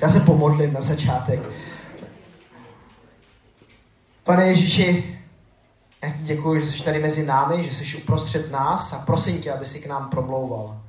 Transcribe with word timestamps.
Já 0.00 0.08
se 0.08 0.20
pomodlím 0.20 0.72
na 0.72 0.80
začátek. 0.80 1.40
Pane 4.24 4.46
Ježíši, 4.46 5.18
já 6.02 6.10
ti 6.10 6.22
děkuji, 6.22 6.60
že 6.60 6.72
jsi 6.72 6.84
tady 6.84 6.98
mezi 6.98 7.26
námi, 7.26 7.68
že 7.68 7.74
jsi 7.74 7.96
uprostřed 7.96 8.50
nás 8.50 8.92
a 8.92 8.98
prosím 8.98 9.40
tě, 9.40 9.52
aby 9.52 9.66
si 9.66 9.80
k 9.80 9.86
nám 9.86 10.10
promlouval. 10.10 10.80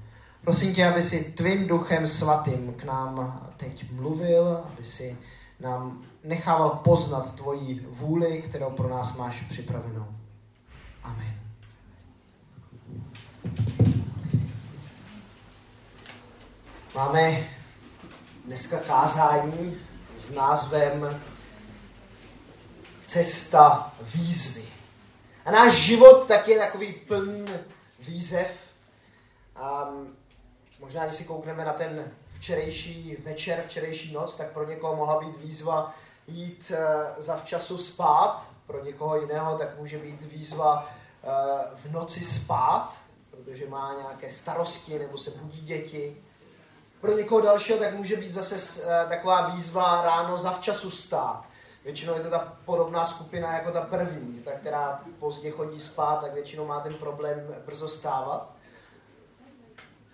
Prosím 0.42 0.76
tě, 0.76 0.86
aby 0.86 1.04
si 1.04 1.24
tvým 1.24 1.68
duchem 1.68 2.08
svatým 2.08 2.74
k 2.74 2.84
nám 2.84 3.42
teď 3.58 3.92
mluvil, 3.92 4.64
aby 4.74 4.86
si 4.86 5.18
nám 5.60 6.02
nechával 6.24 6.70
poznat 6.70 7.36
tvoji 7.36 7.88
vůli, 7.90 8.44
kterou 8.50 8.70
pro 8.70 8.90
nás 8.90 9.18
máš 9.18 9.42
připravenou. 9.50 10.08
Amen. 11.04 11.34
Máme 16.96 17.59
dneska 18.50 18.80
kázání 18.80 19.78
s 20.18 20.32
názvem 20.32 21.22
Cesta 23.06 23.94
výzvy. 24.02 24.66
A 25.46 25.52
náš 25.52 25.74
život 25.76 26.28
tak 26.28 26.48
je 26.48 26.58
takový 26.58 26.94
plný 26.94 27.46
výzev. 28.00 28.48
Um, 29.92 30.16
možná, 30.80 31.06
když 31.06 31.18
si 31.18 31.24
koukneme 31.24 31.66
na 31.66 31.74
ten 31.74 32.12
včerejší 32.38 33.18
večer, 33.24 33.64
včerejší 33.68 34.14
noc, 34.14 34.36
tak 34.36 34.54
pro 34.54 34.70
někoho 34.70 34.96
mohla 34.96 35.20
být 35.20 35.38
výzva 35.38 35.96
jít 36.28 36.72
uh, 36.72 37.24
za 37.24 37.36
včasu 37.36 37.78
spát, 37.78 38.46
pro 38.68 38.86
někoho 38.86 39.22
jiného 39.22 39.58
tak 39.58 39.80
může 39.80 39.98
být 39.98 40.22
výzva 40.22 40.84
uh, 40.84 41.80
v 41.80 41.92
noci 41.92 42.26
spát, 42.26 42.94
protože 43.32 43.70
má 43.70 43.96
nějaké 44.02 44.32
starosti 44.32 45.00
nebo 45.00 45.18
se 45.18 45.32
budí 45.32 45.62
děti. 45.62 46.18
Pro 47.02 47.18
někoho 47.18 47.42
dalšího 47.42 47.78
tak 47.78 47.94
může 47.94 48.16
být 48.16 48.34
zase 48.34 48.56
uh, 48.56 49.10
taková 49.10 49.50
výzva 49.50 50.02
ráno 50.02 50.38
za 50.38 50.52
včasu 50.52 50.92
stát. 50.92 51.44
Většinou 51.84 52.14
je 52.14 52.20
to 52.20 52.30
ta 52.30 52.54
podobná 52.66 53.06
skupina 53.06 53.54
jako 53.54 53.72
ta 53.72 53.82
první, 53.82 54.42
ta, 54.46 54.52
která 54.52 55.00
pozdě 55.20 55.52
chodí 55.52 55.80
spát, 55.80 56.22
tak 56.22 56.34
většinou 56.34 56.66
má 56.66 56.80
ten 56.80 56.94
problém 56.94 57.56
brzo 57.66 57.90
stávat. 57.90 58.50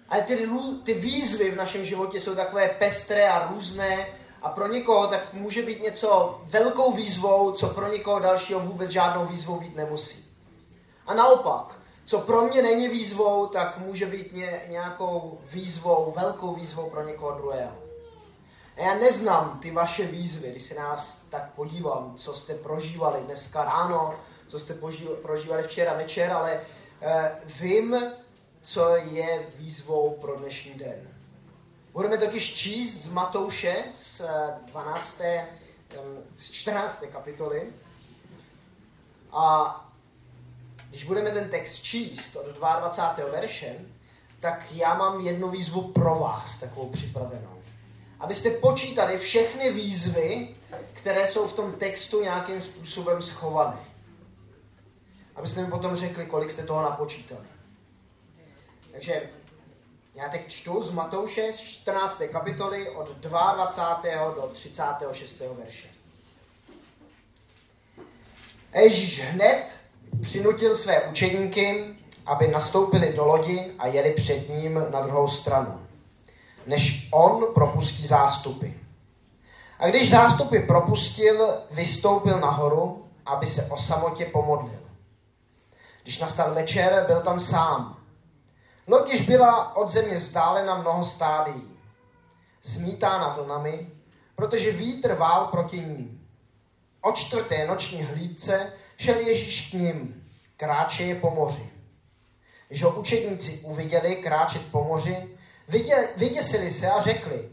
Ale 0.09 0.21
ty, 0.21 0.49
ty 0.83 0.93
výzvy 0.93 1.51
v 1.51 1.57
našem 1.57 1.85
životě 1.85 2.19
jsou 2.19 2.35
takové 2.35 2.69
pestré 2.69 3.29
a 3.29 3.47
různé 3.47 4.07
a 4.41 4.49
pro 4.49 4.67
někoho 4.67 5.07
tak 5.07 5.33
může 5.33 5.61
být 5.61 5.83
něco 5.83 6.41
velkou 6.43 6.93
výzvou, 6.93 7.51
co 7.51 7.67
pro 7.67 7.91
někoho 7.91 8.19
dalšího 8.19 8.59
vůbec 8.59 8.91
žádnou 8.91 9.25
výzvou 9.25 9.59
být 9.59 9.75
nemusí. 9.75 10.25
A 11.07 11.13
naopak, 11.13 11.79
co 12.05 12.19
pro 12.19 12.41
mě 12.41 12.61
není 12.61 12.87
výzvou, 12.87 13.47
tak 13.47 13.77
může 13.77 14.05
být 14.05 14.33
ně, 14.33 14.61
nějakou 14.69 15.39
výzvou, 15.51 16.13
velkou 16.15 16.55
výzvou 16.55 16.89
pro 16.89 17.07
někoho 17.07 17.37
druhého. 17.37 17.71
A 18.77 18.81
já 18.81 18.95
neznám 18.95 19.59
ty 19.59 19.71
vaše 19.71 20.07
výzvy, 20.07 20.51
když 20.51 20.63
se 20.63 20.75
nás 20.75 21.21
tak 21.29 21.53
podívám, 21.53 22.15
co 22.15 22.33
jste 22.33 22.55
prožívali 22.55 23.21
dneska 23.25 23.63
ráno, 23.63 24.15
co 24.47 24.59
jste 24.59 24.73
prožívali 25.21 25.63
včera 25.63 25.93
večer, 25.93 26.31
ale 26.31 26.61
uh, 27.01 27.09
vím, 27.61 27.97
co 28.61 28.95
je 28.95 29.47
výzvou 29.57 30.17
pro 30.21 30.35
dnešní 30.35 30.73
den. 30.73 31.15
Budeme 31.93 32.17
totiž 32.17 32.53
číst 32.53 33.03
z 33.03 33.11
Matouše 33.11 33.83
z 33.95 34.21
12. 34.65 35.21
Eh, 35.21 35.47
z 36.37 36.51
14. 36.51 37.03
kapitoly. 37.11 37.73
A 39.31 39.84
když 40.95 41.05
budeme 41.05 41.31
ten 41.31 41.49
text 41.49 41.83
číst 41.83 42.35
od 42.35 42.45
22. 42.55 43.31
verše, 43.31 43.75
tak 44.39 44.65
já 44.71 44.93
mám 44.93 45.25
jednu 45.25 45.49
výzvu 45.49 45.81
pro 45.81 46.15
vás, 46.15 46.59
takovou 46.59 46.89
připravenou. 46.89 47.61
Abyste 48.19 48.49
počítali 48.49 49.17
všechny 49.17 49.73
výzvy, 49.73 50.55
které 50.93 51.27
jsou 51.27 51.47
v 51.47 51.55
tom 51.55 51.73
textu 51.73 52.23
nějakým 52.23 52.61
způsobem 52.61 53.21
schované. 53.21 53.79
Abyste 55.35 55.61
mi 55.61 55.71
potom 55.71 55.95
řekli, 55.95 56.25
kolik 56.25 56.51
jste 56.51 56.63
toho 56.63 56.81
napočítali. 56.81 57.47
Takže 58.91 59.29
já 60.15 60.29
teď 60.29 60.47
čtu 60.47 60.83
z 60.83 60.91
Matouše 60.91 61.53
z 61.53 61.59
14. 61.59 62.21
kapitoly 62.31 62.89
od 62.89 63.17
22. 63.17 64.31
do 64.31 64.51
36. 64.53 65.39
verše. 65.39 65.87
Ježíš 68.73 69.21
hned 69.21 69.84
přinutil 70.21 70.75
své 70.75 71.01
učeníky, 71.01 71.85
aby 72.25 72.47
nastoupili 72.47 73.13
do 73.13 73.25
lodi 73.25 73.71
a 73.79 73.87
jeli 73.87 74.11
před 74.11 74.49
ním 74.49 74.85
na 74.91 75.01
druhou 75.01 75.27
stranu, 75.27 75.79
než 76.67 77.09
on 77.11 77.53
propustí 77.53 78.07
zástupy. 78.07 78.67
A 79.79 79.87
když 79.87 80.11
zástupy 80.11 80.59
propustil, 80.59 81.47
vystoupil 81.71 82.39
nahoru, 82.39 83.05
aby 83.25 83.47
se 83.47 83.65
o 83.65 83.77
samotě 83.77 84.25
pomodlil. 84.25 84.79
Když 86.03 86.19
nastal 86.19 86.53
večer, 86.53 87.03
byl 87.07 87.21
tam 87.21 87.39
sám. 87.39 87.97
Loď 88.87 89.21
byla 89.21 89.75
od 89.75 89.91
země 89.91 90.17
vzdálena 90.17 90.75
mnoho 90.75 91.05
stádií, 91.05 91.77
zmítána 92.63 93.27
vlnami, 93.27 93.89
protože 94.35 94.71
vítr 94.71 95.13
vál 95.13 95.47
proti 95.47 95.79
ním. 95.79 96.27
O 97.01 97.11
čtvrté 97.11 97.67
noční 97.67 98.03
hlídce 98.03 98.73
šel 98.97 99.19
Ježíš 99.19 99.69
k 99.69 99.73
ním, 99.73 100.27
kráčeje 100.57 101.15
po 101.15 101.29
moři. 101.29 101.69
Když 102.67 102.83
ho 102.83 102.99
učedníci 102.99 103.59
uviděli 103.63 104.15
kráčet 104.15 104.71
po 104.71 104.83
moři, 104.83 105.37
vydě, 105.67 106.09
vyděsili 106.17 106.71
se 106.71 106.91
a 106.91 107.01
řekli, 107.01 107.49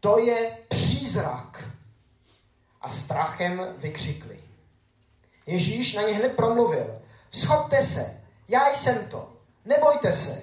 to 0.00 0.18
je 0.18 0.58
přízrak. 0.68 1.64
A 2.80 2.88
strachem 2.88 3.74
vykřikli. 3.78 4.40
Ježíš 5.46 5.94
na 5.94 6.02
ně 6.02 6.14
hned 6.14 6.36
promluvil, 6.36 7.02
schopte 7.32 7.86
se, 7.86 8.22
já 8.48 8.74
jsem 8.74 9.08
to, 9.08 9.32
nebojte 9.64 10.12
se. 10.12 10.42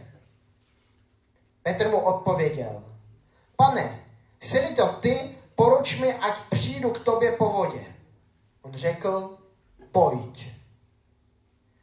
Petr 1.64 1.90
mu 1.90 1.98
odpověděl, 1.98 2.84
pane, 3.56 4.04
jsi 4.40 4.76
to 4.76 4.88
ty, 4.88 5.38
poruč 5.56 6.00
mi, 6.00 6.14
ať 6.14 6.38
přijdu 6.50 6.90
k 6.90 7.04
tobě 7.04 7.32
po 7.32 7.50
vodě. 7.50 7.86
On 8.62 8.74
řekl, 8.74 9.38
pojď. 9.94 10.50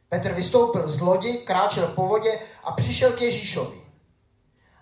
Petr 0.09 0.33
vystoupil 0.33 0.87
z 0.87 0.99
lodi, 0.99 1.33
kráčel 1.33 1.87
po 1.87 2.07
vodě 2.07 2.39
a 2.63 2.71
přišel 2.71 3.11
k 3.11 3.21
Ježíšovi. 3.21 3.81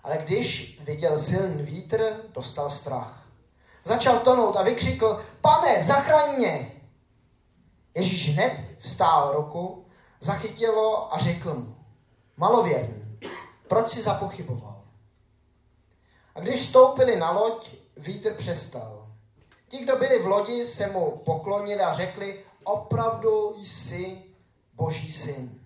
Ale 0.02 0.18
když 0.18 0.80
viděl 0.80 1.18
silný 1.18 1.62
vítr, 1.62 2.16
dostal 2.34 2.70
strach. 2.70 3.26
Začal 3.84 4.18
tonout 4.18 4.56
a 4.56 4.62
vykřikl, 4.62 5.22
pane, 5.40 5.82
zachraň 5.82 6.36
mě. 6.36 6.72
Ježíš 7.94 8.34
hned 8.34 8.52
vstál 8.78 9.32
ruku, 9.32 9.86
zachytilo 10.20 11.14
a 11.14 11.18
řekl 11.18 11.54
mu, 11.54 11.76
malověrný, 12.36 13.18
proč 13.68 13.90
si 13.90 14.02
zapochyboval? 14.02 14.82
A 16.34 16.40
když 16.40 16.60
vstoupili 16.60 17.16
na 17.16 17.30
loď, 17.30 17.70
vítr 17.96 18.34
přestal. 18.34 19.06
Ti, 19.68 19.78
kdo 19.78 19.96
byli 19.96 20.22
v 20.22 20.26
lodi, 20.26 20.66
se 20.66 20.86
mu 20.86 21.22
poklonili 21.24 21.80
a 21.80 21.94
řekli, 21.94 22.44
opravdu 22.64 23.56
jsi 23.58 24.22
boží 24.74 25.12
syn. 25.12 25.60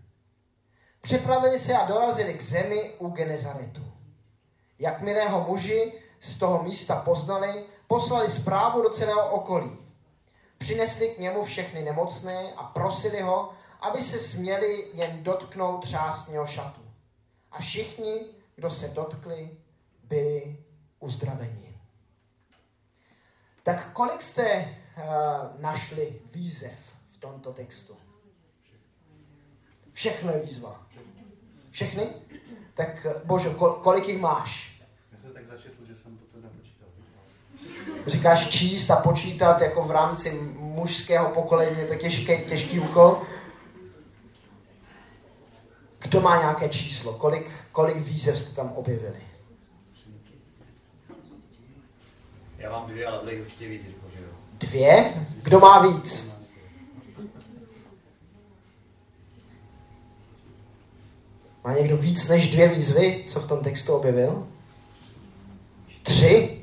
Připravili 1.01 1.59
se 1.59 1.77
a 1.77 1.87
dorazili 1.87 2.35
k 2.35 2.43
zemi 2.43 2.95
u 2.99 3.09
Genezaretu. 3.09 3.83
Jakmile 4.79 5.29
muži 5.47 5.93
z 6.21 6.39
toho 6.39 6.63
místa 6.63 7.03
poznali, 7.05 7.65
poslali 7.87 8.31
zprávu 8.31 8.83
do 8.83 8.91
celého 8.91 9.31
okolí. 9.31 9.79
Přinesli 10.59 11.09
k 11.09 11.19
němu 11.19 11.45
všechny 11.45 11.83
nemocné 11.83 12.53
a 12.57 12.63
prosili 12.63 13.21
ho, 13.21 13.53
aby 13.81 14.03
se 14.03 14.19
směli 14.19 14.91
jen 14.95 15.23
dotknout 15.23 15.83
třásního 15.83 16.47
šatu. 16.47 16.81
A 17.53 17.59
všichni, 17.59 18.21
kdo 18.57 18.71
se 18.71 18.89
dotkli, 18.89 19.51
byli 20.03 20.57
uzdraveni. 21.01 21.79
Tak 23.63 23.93
kolik 23.93 24.23
jste 24.23 24.77
našli 25.59 26.21
výzev 26.35 26.79
v 27.13 27.19
tomto 27.21 27.53
textu? 27.53 27.97
Všechno 29.93 30.33
je 30.33 30.39
výzva. 30.39 30.87
Všechny? 31.71 32.09
Tak 32.75 33.07
Bože, 33.25 33.55
kolik 33.83 34.09
jich 34.09 34.21
máš? 34.21 34.81
Já 35.13 35.19
jsem 35.19 35.33
tak 35.33 35.47
začetl, 35.47 35.87
že 35.87 35.95
jsem 35.95 36.19
to 36.19 36.41
nepočítal. 36.41 36.89
Říkáš 38.07 38.49
číst 38.49 38.91
a 38.91 38.97
počítat 38.97 39.61
jako 39.61 39.83
v 39.83 39.91
rámci 39.91 40.33
mužského 40.59 41.31
pokolení, 41.31 41.79
je 41.79 41.87
to 41.87 41.95
těžký, 41.95 42.45
těžký 42.49 42.81
úkol. 42.81 43.23
Kdo 45.99 46.21
má 46.21 46.39
nějaké 46.39 46.69
číslo? 46.69 47.13
Kolik, 47.13 47.51
kolik 47.73 47.97
výzev 47.97 48.39
jste 48.39 48.55
tam 48.55 48.73
objevili? 48.73 49.23
Já 52.59 52.71
mám 52.71 52.91
dvě, 52.91 53.07
ale 53.07 53.23
bude 53.23 53.41
určitě 53.41 53.69
víc. 53.69 53.83
Dvě? 54.67 55.27
Kdo 55.43 55.61
má 55.61 55.83
víc? 55.83 56.35
Má 61.65 61.73
někdo 61.73 61.97
víc 61.97 62.29
než 62.29 62.51
dvě 62.51 62.69
výzvy, 62.69 63.25
co 63.29 63.41
v 63.41 63.49
tom 63.49 63.65
textu 63.65 63.93
objevil? 63.93 64.49
Tři? 66.03 66.61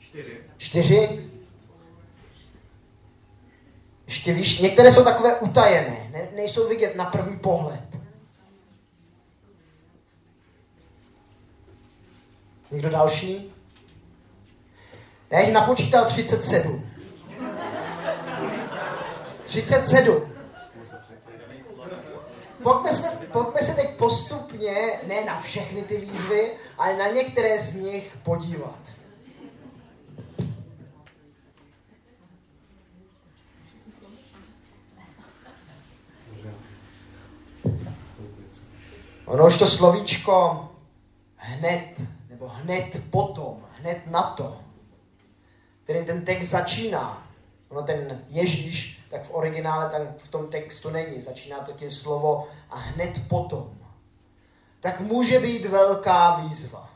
Čtyři. 0.00 0.38
Čtyři. 0.56 1.30
Ještě 4.06 4.32
víš, 4.32 4.60
některé 4.60 4.92
jsou 4.92 5.04
takové 5.04 5.40
utajené, 5.40 6.10
ne, 6.12 6.28
nejsou 6.36 6.68
vidět 6.68 6.96
na 6.96 7.04
první 7.04 7.38
pohled. 7.38 7.96
Někdo 12.70 12.90
další? 12.90 13.53
Já 15.30 15.40
jich 15.40 15.52
napočítal 15.52 16.04
37. 16.04 16.90
37. 19.46 20.34
Pojďme 22.62 22.92
se, 22.92 23.08
pojďme 23.32 23.60
se 23.60 23.74
teď 23.74 23.96
postupně, 23.96 25.00
ne 25.06 25.24
na 25.24 25.40
všechny 25.40 25.82
ty 25.82 25.96
výzvy, 25.96 26.52
ale 26.78 26.96
na 26.96 27.08
některé 27.08 27.58
z 27.58 27.74
nich 27.74 28.16
podívat. 28.22 28.78
Ono 39.24 39.46
už 39.46 39.58
to 39.58 39.66
slovíčko 39.66 40.68
hned, 41.36 42.00
nebo 42.30 42.48
hned 42.48 43.02
potom, 43.10 43.56
hned 43.80 44.06
na 44.10 44.22
to, 44.22 44.63
který 45.84 46.04
ten 46.04 46.24
text 46.24 46.48
začíná. 46.48 47.28
Ono 47.68 47.82
ten 47.82 48.24
Ježíš, 48.28 49.04
tak 49.10 49.24
v 49.24 49.34
originále 49.34 49.90
tak 49.90 50.02
v 50.18 50.28
tom 50.28 50.48
textu 50.48 50.90
není. 50.90 51.22
Začíná 51.22 51.58
to 51.58 51.72
tím 51.72 51.90
slovo 51.90 52.48
a 52.70 52.78
hned 52.78 53.28
potom. 53.28 53.78
Tak 54.80 55.00
může 55.00 55.38
být 55.38 55.66
velká 55.66 56.36
výzva. 56.36 56.90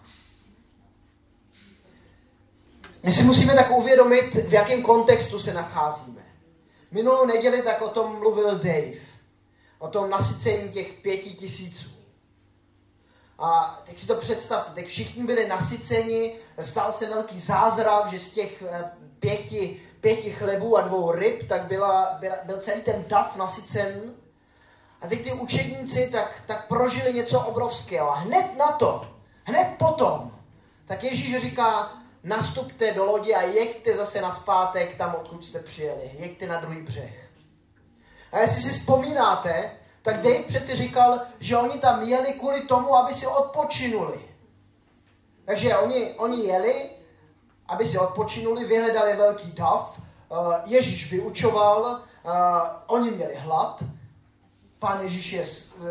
My 3.03 3.13
si 3.13 3.23
musíme 3.23 3.55
tak 3.55 3.71
uvědomit, 3.71 4.35
v 4.35 4.53
jakém 4.53 4.83
kontextu 4.83 5.39
se 5.39 5.55
nacházíme. 5.55 6.23
Minulou 6.91 7.27
neděli 7.27 7.63
tak 7.63 7.83
o 7.83 7.89
tom 7.89 8.19
mluvil 8.19 8.59
Dave. 8.59 8.93
O 9.79 9.89
tom 9.89 10.11
nasycení 10.11 10.69
těch 10.69 10.93
pěti 10.93 11.35
tisíců. 11.35 11.98
A 13.39 13.83
teď 13.87 14.01
si 14.01 14.07
to 14.07 14.15
představte, 14.15 14.81
tak 14.81 14.91
všichni 14.91 15.25
byli 15.25 15.49
nasyceni, 15.49 16.39
stal 16.61 16.93
se 16.93 17.07
velký 17.07 17.41
zázrak, 17.41 18.11
že 18.11 18.19
z 18.19 18.33
těch 18.33 18.63
eh, 18.63 18.91
pěti, 19.21 19.83
pěti 20.01 20.31
chlebů 20.31 20.77
a 20.77 20.81
dvou 20.81 21.13
ryb, 21.13 21.49
tak 21.49 21.63
byla, 21.63 22.17
byla, 22.21 22.37
byl 22.45 22.59
celý 22.59 22.81
ten 22.81 23.05
dav 23.09 23.37
nasycen. 23.37 24.15
A 25.01 25.07
teď 25.07 25.25
ty 25.25 25.33
učedníci 25.33 26.09
tak, 26.13 26.43
tak 26.47 26.69
prožili 26.69 27.13
něco 27.13 27.41
obrovského. 27.41 28.11
A 28.11 28.15
hned 28.15 28.57
na 28.57 28.73
to, 28.73 29.11
hned 29.45 29.75
potom, 29.79 30.33
tak 30.87 31.05
Ježíš 31.05 31.43
říká, 31.43 31.93
nastupte 32.25 32.95
do 32.95 33.05
lodi 33.05 33.35
a 33.35 33.43
jeďte 33.43 33.97
zase 33.97 34.21
na 34.21 34.31
zpátek 34.31 34.97
tam, 34.97 35.15
odkud 35.15 35.47
jste 35.47 35.59
přijeli. 35.59 36.11
Jeďte 36.19 36.47
na 36.47 36.61
druhý 36.61 36.83
břeh. 36.83 37.29
A 38.33 38.39
jestli 38.39 38.63
si 38.63 38.71
vzpomínáte, 38.71 39.71
tak 40.09 40.23
Dave 40.23 40.43
přeci 40.49 40.77
říkal, 40.77 41.21
že 41.41 41.57
oni 41.57 41.79
tam 41.79 42.03
jeli 42.03 42.33
kvůli 42.33 42.63
tomu, 42.63 42.97
aby 42.97 43.15
si 43.15 43.27
odpočinuli. 43.27 44.21
Takže 45.45 45.77
oni, 45.77 46.15
oni 46.17 46.45
jeli, 46.45 46.91
aby 47.67 47.85
si 47.87 47.99
odpočinuli, 47.99 48.65
vyhledali 48.65 49.17
velký 49.17 49.53
dav, 49.53 49.99
uh, 50.29 50.55
Ježíš 50.65 51.11
vyučoval, 51.11 51.83
uh, 51.83 52.33
oni 52.87 53.11
měli 53.11 53.35
hlad, 53.37 53.83
pán 54.79 55.01
Ježíš 55.01 55.33
je 55.33 55.47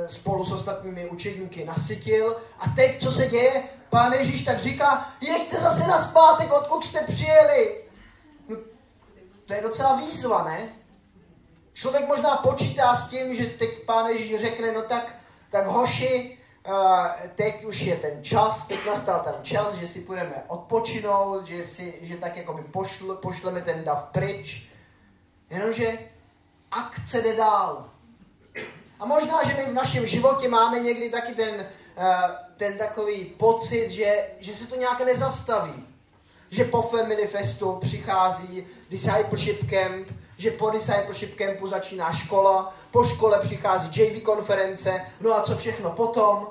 spolu 0.07 0.45
s 0.45 0.51
ostatními 0.51 1.09
učedníky 1.09 1.65
nasytil 1.65 2.37
a 2.59 2.69
teď, 2.75 3.03
co 3.03 3.11
se 3.11 3.27
děje, 3.27 3.63
pán 3.89 4.13
Ježíš 4.13 4.45
tak 4.45 4.59
říká, 4.59 5.13
jeďte 5.21 5.59
zase 5.59 5.87
na 5.87 6.03
zpátek, 6.03 6.53
odkud 6.53 6.85
jste 6.85 6.99
přijeli. 6.99 7.83
No, 8.49 8.57
to 9.45 9.53
je 9.53 9.61
docela 9.61 9.95
výzva, 9.95 10.43
ne? 10.43 10.69
Člověk 11.77 12.07
možná 12.07 12.37
počítá 12.37 12.95
s 12.95 13.09
tím, 13.09 13.35
že 13.35 13.45
teď 13.45 13.85
pán 13.85 14.07
Ježíš 14.07 14.41
řekne, 14.41 14.71
no 14.71 14.81
tak, 14.81 15.15
tak 15.49 15.67
hoši, 15.67 16.37
teď 17.35 17.65
už 17.65 17.79
je 17.79 17.95
ten 17.95 18.23
čas, 18.23 18.67
teď 18.67 18.85
nastal 18.85 19.19
ten 19.19 19.33
čas, 19.43 19.73
že 19.73 19.87
si 19.87 19.99
půjdeme 19.99 20.43
odpočinout, 20.47 21.47
že, 21.47 21.65
si, 21.65 21.99
že 22.01 22.17
tak 22.17 22.37
jako 22.37 22.53
by 22.53 22.61
pošle, 22.61 23.15
pošleme 23.15 23.61
ten 23.61 23.83
dav 23.83 24.09
pryč. 24.11 24.67
Jenomže 25.49 25.99
akce 26.71 27.21
jde 27.21 27.35
dál. 27.35 27.89
A 28.99 29.05
možná, 29.05 29.43
že 29.43 29.53
my 29.53 29.71
v 29.71 29.73
našem 29.73 30.07
životě 30.07 30.47
máme 30.47 30.79
někdy 30.79 31.09
taky 31.09 31.35
ten, 31.35 31.67
ten 32.57 32.77
takový 32.77 33.25
pocit, 33.25 33.89
že, 33.89 34.29
že 34.39 34.55
se 34.55 34.67
to 34.67 34.75
nějak 34.75 35.05
nezastaví. 35.05 35.87
Že 36.49 36.63
po 36.63 36.81
Family 36.81 37.27
Festu 37.27 37.79
přichází 37.81 38.67
Discipleship 38.89 39.69
Camp, 39.69 40.07
že 40.37 40.51
po 40.51 40.69
discipleship 40.69 41.35
campu 41.37 41.67
začíná 41.67 42.13
škola, 42.13 42.73
po 42.91 43.03
škole 43.03 43.39
přichází 43.43 44.01
JV 44.01 44.23
konference, 44.23 45.01
no 45.21 45.33
a 45.33 45.43
co 45.43 45.57
všechno 45.57 45.91
potom? 45.91 46.47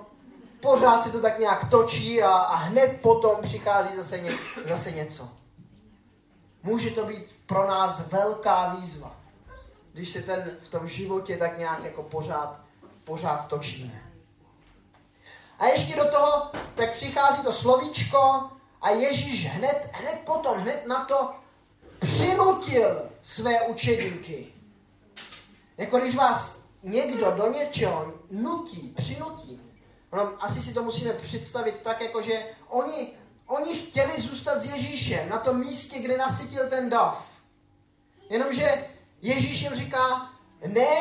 Pořád 0.60 1.02
se 1.02 1.12
to 1.12 1.20
tak 1.20 1.38
nějak 1.38 1.70
točí 1.70 2.22
a, 2.22 2.30
a 2.30 2.54
hned 2.54 3.00
potom 3.00 3.36
přichází 3.42 3.96
zase, 3.96 4.18
ně, 4.18 4.32
zase 4.64 4.90
něco. 4.90 5.28
Může 6.62 6.90
to 6.90 7.06
být 7.06 7.26
pro 7.46 7.68
nás 7.68 8.08
velká 8.08 8.74
výzva, 8.74 9.16
když 9.92 10.12
se 10.12 10.22
ten 10.22 10.50
v 10.62 10.68
tom 10.68 10.88
životě 10.88 11.36
tak 11.36 11.58
nějak 11.58 11.84
jako 11.84 12.02
pořád, 12.02 12.56
pořád 13.04 13.48
točíme. 13.48 14.02
A 15.58 15.66
ještě 15.66 15.96
do 15.96 16.10
toho, 16.10 16.50
tak 16.74 16.92
přichází 16.92 17.42
to 17.42 17.52
slovíčko 17.52 18.42
a 18.82 18.90
Ježíš 18.90 19.50
hned, 19.50 19.90
hned 19.92 20.20
potom, 20.24 20.58
hned 20.58 20.86
na 20.86 21.04
to 21.04 21.30
přinutil 22.46 23.10
své 23.22 23.60
učedníky. 23.60 24.46
Jako 25.76 25.98
když 25.98 26.14
vás 26.14 26.64
někdo 26.82 27.30
do 27.30 27.52
něčeho 27.52 28.12
nutí, 28.30 28.94
přinutí. 28.96 29.60
No, 30.12 30.32
asi 30.44 30.62
si 30.62 30.74
to 30.74 30.82
musíme 30.82 31.12
představit 31.12 31.74
tak, 31.82 32.00
jako 32.00 32.22
že 32.22 32.46
oni, 32.68 33.08
oni 33.46 33.76
chtěli 33.76 34.22
zůstat 34.22 34.60
s 34.60 34.72
Ježíšem 34.72 35.28
na 35.28 35.38
tom 35.38 35.60
místě, 35.60 35.98
kde 35.98 36.16
nasytil 36.16 36.68
ten 36.68 36.90
dav. 36.90 37.26
Jenomže 38.30 38.84
Ježíš 39.22 39.60
jim 39.60 39.74
říká, 39.74 40.30
ne, 40.66 40.96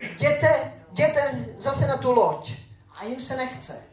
jděte, 0.00 0.82
jděte 0.90 1.54
zase 1.58 1.86
na 1.86 1.96
tu 1.96 2.12
loď. 2.12 2.52
A 2.96 3.04
jim 3.04 3.22
se 3.22 3.36
nechce. 3.36 3.86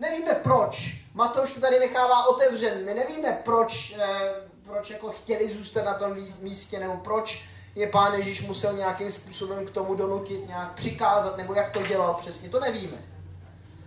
Nevíme 0.00 0.34
proč. 0.34 0.96
Matouš 1.14 1.52
to 1.52 1.60
tady 1.60 1.78
nechává 1.78 2.26
otevřen. 2.26 2.84
My 2.84 2.94
nevíme, 2.94 3.42
proč 3.44 3.94
eh, 3.98 4.45
proč 4.66 4.90
jako 4.90 5.12
chtěli 5.12 5.54
zůstat 5.54 5.84
na 5.84 5.94
tom 5.94 6.16
místě, 6.42 6.80
nebo 6.80 6.96
proč 6.96 7.44
je 7.74 7.86
pán 7.86 8.14
Ježíš 8.14 8.46
musel 8.46 8.72
nějakým 8.72 9.12
způsobem 9.12 9.66
k 9.66 9.70
tomu 9.70 9.94
donutit, 9.94 10.46
nějak 10.46 10.74
přikázat, 10.74 11.36
nebo 11.36 11.54
jak 11.54 11.72
to 11.72 11.82
dělal 11.82 12.14
přesně, 12.14 12.48
to 12.48 12.60
nevíme. 12.60 12.98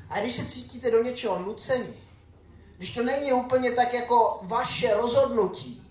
A 0.09 0.19
když 0.19 0.35
se 0.35 0.45
cítíte 0.45 0.91
do 0.91 1.03
něčeho 1.03 1.39
nuceni, 1.39 1.93
když 2.77 2.93
to 2.93 3.03
není 3.03 3.33
úplně 3.33 3.71
tak 3.71 3.93
jako 3.93 4.39
vaše 4.41 4.93
rozhodnutí, 4.93 5.87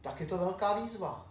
tak 0.00 0.20
je 0.20 0.26
to 0.26 0.38
velká 0.38 0.72
výzva. 0.72 1.26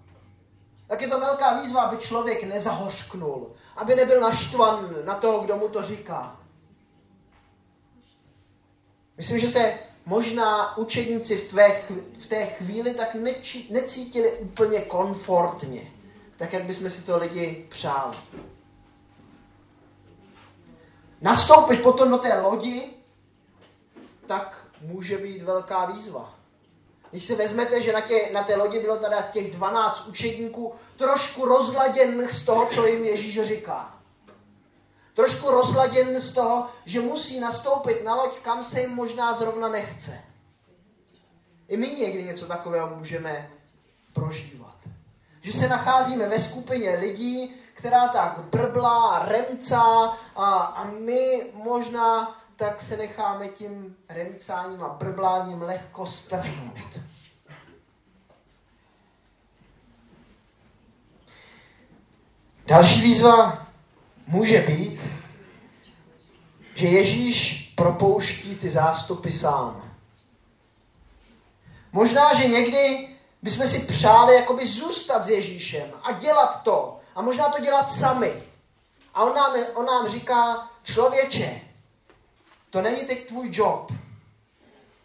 Tak 0.87 1.01
je 1.01 1.07
to 1.07 1.19
velká 1.19 1.61
výzva, 1.61 1.81
aby 1.81 1.97
člověk 1.97 2.43
nezahořknul, 2.43 3.51
aby 3.75 3.95
nebyl 3.95 4.21
naštvan 4.21 4.95
na 5.05 5.15
toho, 5.15 5.39
kdo 5.39 5.55
mu 5.55 5.69
to 5.69 5.81
říká. 5.81 6.39
Myslím, 9.17 9.39
že 9.39 9.51
se 9.51 9.86
možná 10.07 10.77
učedníci 10.77 11.37
v, 11.37 11.49
tvé, 11.49 11.81
v 12.19 12.25
té 12.25 12.45
chvíli 12.45 12.93
tak 12.93 13.15
neči, 13.15 13.67
necítili 13.69 14.31
úplně 14.31 14.81
komfortně, 14.81 15.91
tak 16.37 16.53
jak 16.53 16.63
bychom 16.63 16.89
si 16.89 17.05
to 17.05 17.17
lidi 17.17 17.65
přáli. 17.69 18.17
Nastoupit 21.21 21.83
potom 21.83 22.09
do 22.09 22.17
té 22.17 22.39
lodi, 22.39 22.89
tak 24.27 24.65
může 24.81 25.17
být 25.17 25.41
velká 25.41 25.85
výzva. 25.85 26.35
Když 27.11 27.23
si 27.23 27.35
vezmete, 27.35 27.81
že 27.81 27.93
na, 27.93 28.01
tě, 28.01 28.29
na 28.33 28.43
té 28.43 28.55
lodi 28.55 28.79
bylo 28.79 28.97
teda 28.97 29.21
těch 29.21 29.51
12 29.51 30.07
učedníků 30.07 30.73
trošku 30.97 31.45
rozladěn 31.45 32.27
z 32.31 32.45
toho, 32.45 32.65
co 32.65 32.85
jim 32.85 33.05
Ježíš 33.05 33.41
říká 33.41 33.96
trošku 35.17 35.51
rozladěn 35.51 36.21
z 36.21 36.33
toho, 36.33 36.69
že 36.85 37.01
musí 37.01 37.39
nastoupit 37.39 38.03
na 38.03 38.15
loď, 38.15 38.39
kam 38.39 38.63
se 38.63 38.81
jim 38.81 38.89
možná 38.89 39.33
zrovna 39.33 39.67
nechce. 39.67 40.21
I 41.67 41.77
my 41.77 41.87
někdy 41.87 42.23
něco 42.23 42.45
takového 42.45 42.95
můžeme 42.95 43.49
prožívat. 44.13 44.75
Že 45.41 45.53
se 45.53 45.67
nacházíme 45.67 46.27
ve 46.27 46.39
skupině 46.39 46.95
lidí, 46.95 47.55
která 47.73 48.07
tak 48.07 48.39
brblá, 48.39 49.25
remcá 49.25 50.17
a, 50.35 50.55
a 50.55 50.83
my 50.83 51.51
možná 51.53 52.37
tak 52.55 52.81
se 52.81 52.97
necháme 52.97 53.47
tím 53.47 53.95
remcáním 54.09 54.83
a 54.83 54.89
brbláním 54.89 55.61
lehko 55.61 56.05
strhnout. 56.05 56.99
Další 62.67 63.01
výzva 63.01 63.67
může 64.27 64.61
být, 64.61 64.99
že 66.77 66.87
Ježíš 66.87 67.71
propouští 67.75 68.55
ty 68.55 68.69
zástupy 68.69 69.31
sám. 69.31 69.93
Možná, 71.91 72.33
že 72.33 72.47
někdy 72.47 73.09
bychom 73.41 73.67
si 73.67 73.79
přáli 73.79 74.35
jakoby 74.35 74.67
zůstat 74.67 75.23
s 75.23 75.29
Ježíšem 75.29 75.91
a 76.03 76.11
dělat 76.11 76.63
to. 76.63 76.99
A 77.15 77.21
možná 77.21 77.49
to 77.49 77.63
dělat 77.63 77.91
sami. 77.91 78.43
A 79.13 79.23
on 79.23 79.35
nám, 79.35 79.55
on 79.73 79.85
nám 79.85 80.09
říká, 80.09 80.69
člověče, 80.83 81.61
to 82.69 82.81
není 82.81 83.05
teď 83.05 83.27
tvůj 83.27 83.49
job. 83.51 83.91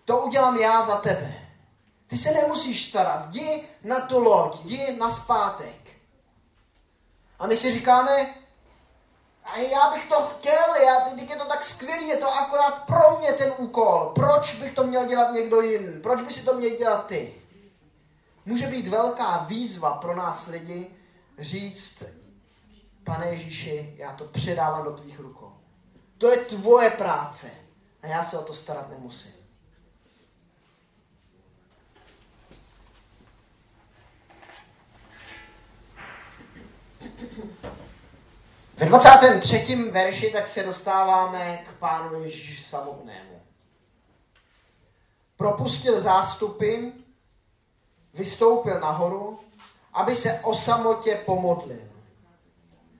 To 0.04 0.18
udělám 0.22 0.56
já 0.56 0.82
za 0.82 0.96
tebe. 0.96 1.48
Ty 2.06 2.18
se 2.18 2.30
nemusíš 2.30 2.88
starat. 2.88 3.26
Jdi 3.28 3.64
na 3.84 4.00
tu 4.00 4.18
loď, 4.18 4.64
jdi 4.64 4.96
na 4.98 5.10
zpátek. 5.10 5.76
A 7.38 7.46
my 7.46 7.56
si 7.56 7.72
říkáme, 7.72 8.34
a 9.44 9.58
já 9.58 9.90
bych 9.90 10.08
to 10.08 10.22
chtěl, 10.22 10.74
já, 10.86 11.00
teď 11.00 11.30
je 11.30 11.36
to 11.36 11.44
tak 11.44 11.64
skvělý, 11.64 12.08
je 12.08 12.16
to 12.16 12.34
akorát 12.34 12.86
pro 12.86 13.18
mě 13.18 13.32
ten 13.32 13.52
úkol. 13.56 14.12
Proč 14.14 14.54
bych 14.54 14.74
to 14.74 14.86
měl 14.86 15.06
dělat 15.06 15.32
někdo 15.32 15.60
jiný? 15.60 16.00
Proč 16.02 16.20
by 16.22 16.32
si 16.32 16.44
to 16.44 16.54
měl 16.54 16.76
dělat 16.76 17.06
ty? 17.06 17.34
Může 18.46 18.66
být 18.66 18.88
velká 18.88 19.44
výzva 19.48 19.94
pro 19.94 20.16
nás 20.16 20.46
lidi 20.46 20.90
říct, 21.38 22.02
pane 23.04 23.26
Ježíši, 23.26 23.94
já 23.98 24.12
to 24.12 24.24
předávám 24.24 24.84
do 24.84 24.92
tvých 24.96 25.20
rukou. 25.20 25.52
To 26.18 26.30
je 26.30 26.36
tvoje 26.36 26.90
práce 26.90 27.50
a 28.02 28.06
já 28.06 28.24
se 28.24 28.38
o 28.38 28.42
to 28.42 28.54
starat 28.54 28.90
nemusím. 28.90 29.32
Ve 38.76 38.81
23. 38.92 39.90
verši 39.90 40.30
tak 40.30 40.48
se 40.48 40.62
dostáváme 40.62 41.64
k 41.66 41.78
pánu 41.78 42.22
Ježíši 42.22 42.62
samotnému. 42.62 43.42
Propustil 45.36 46.00
zástupy, 46.00 46.76
vystoupil 48.14 48.80
nahoru, 48.80 49.40
aby 49.92 50.16
se 50.16 50.40
o 50.40 50.54
samotě 50.54 51.22
pomodlil. 51.26 51.88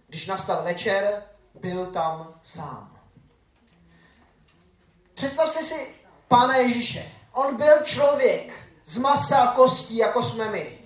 Když 0.09 0.27
nastal 0.27 0.63
večer, 0.63 1.23
byl 1.55 1.87
tam 1.87 2.35
sám. 2.43 2.97
Představte 5.15 5.65
si 5.65 5.95
pána 6.29 6.57
Ježíše. 6.57 7.13
On 7.33 7.57
byl 7.57 7.83
člověk 7.85 8.53
z 8.85 8.99
masa 8.99 9.39
a 9.39 9.55
kostí, 9.55 9.97
jako 9.97 10.23
jsme 10.23 10.51
my. 10.51 10.82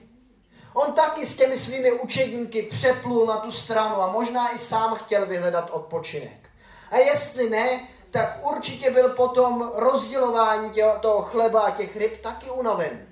On 0.76 0.92
taky 0.92 1.26
s 1.26 1.37
těmi 1.37 1.59
svými 1.59 1.92
učedníky 1.92 2.62
přeplul 2.62 3.26
na 3.26 3.37
tu 3.37 3.52
stranu 3.52 4.02
a 4.02 4.12
možná 4.12 4.54
i 4.54 4.59
sám 4.59 4.95
chtěl 4.95 5.26
vyhledat 5.26 5.71
odpočinek. 5.71 6.50
A 6.90 6.97
jestli 6.97 7.50
ne, 7.50 7.88
tak 8.11 8.38
určitě 8.50 8.90
byl 8.90 9.09
potom 9.09 9.73
rozdělování 9.75 10.71
toho 11.00 11.23
chleba 11.23 11.61
a 11.61 11.71
těch 11.71 11.97
ryb 11.97 12.23
taky 12.23 12.50
unaven. 12.50 13.09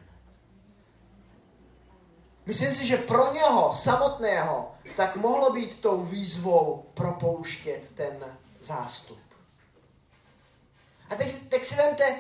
Myslím 2.47 2.75
si, 2.75 2.87
že 2.87 2.97
pro 2.97 3.33
něho 3.33 3.75
samotného 3.75 4.75
tak 4.97 5.17
mohlo 5.17 5.53
být 5.53 5.81
tou 5.81 6.03
výzvou 6.03 6.87
propouštět 6.95 7.83
ten 7.97 8.37
zástup. 8.61 9.21
A 11.11 11.15
teď, 11.15 11.49
teď 11.49 11.65
si 11.65 11.75
vemte, 11.75 12.17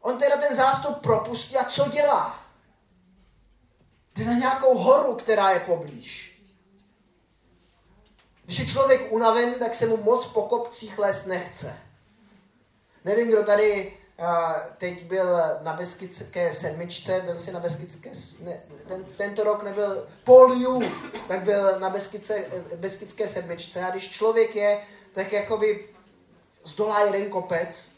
on 0.00 0.18
teda 0.18 0.36
ten 0.36 0.56
zástup 0.56 1.02
propustí 1.02 1.56
a 1.56 1.64
co 1.64 1.88
dělá? 1.88 2.47
Na 4.28 4.34
nějakou 4.34 4.78
horu, 4.78 5.14
která 5.14 5.50
je 5.50 5.60
poblíž. 5.60 6.42
Když 8.44 8.58
je 8.58 8.66
člověk 8.66 9.12
unaven, 9.12 9.54
tak 9.54 9.74
se 9.74 9.86
mu 9.86 9.96
moc 9.96 10.26
po 10.26 10.42
kopcích 10.42 10.98
lézt 10.98 11.26
nechce. 11.26 11.76
Nevím, 13.04 13.28
kdo 13.28 13.44
tady 13.44 13.92
uh, 14.18 14.26
teď 14.78 15.04
byl 15.04 15.36
na 15.62 15.72
Beskidské 15.72 16.52
sedmičce, 16.52 17.20
byl 17.24 17.38
si 17.38 17.52
na 17.52 17.60
Beskidské, 17.60 18.10
ne, 18.40 18.60
ten, 18.88 19.04
tento 19.16 19.44
rok 19.44 19.62
nebyl 19.62 20.08
Paul 20.24 20.82
tak 21.28 21.42
byl 21.42 21.80
na 21.80 21.90
Beskidce, 21.90 22.44
Beskidské 22.76 23.28
sedmičce 23.28 23.84
a 23.84 23.90
když 23.90 24.10
člověk 24.10 24.56
je, 24.56 24.80
tak 25.12 25.32
jakoby 25.32 25.88
zdolá 26.64 27.00
jeden 27.00 27.30
kopec 27.30 27.97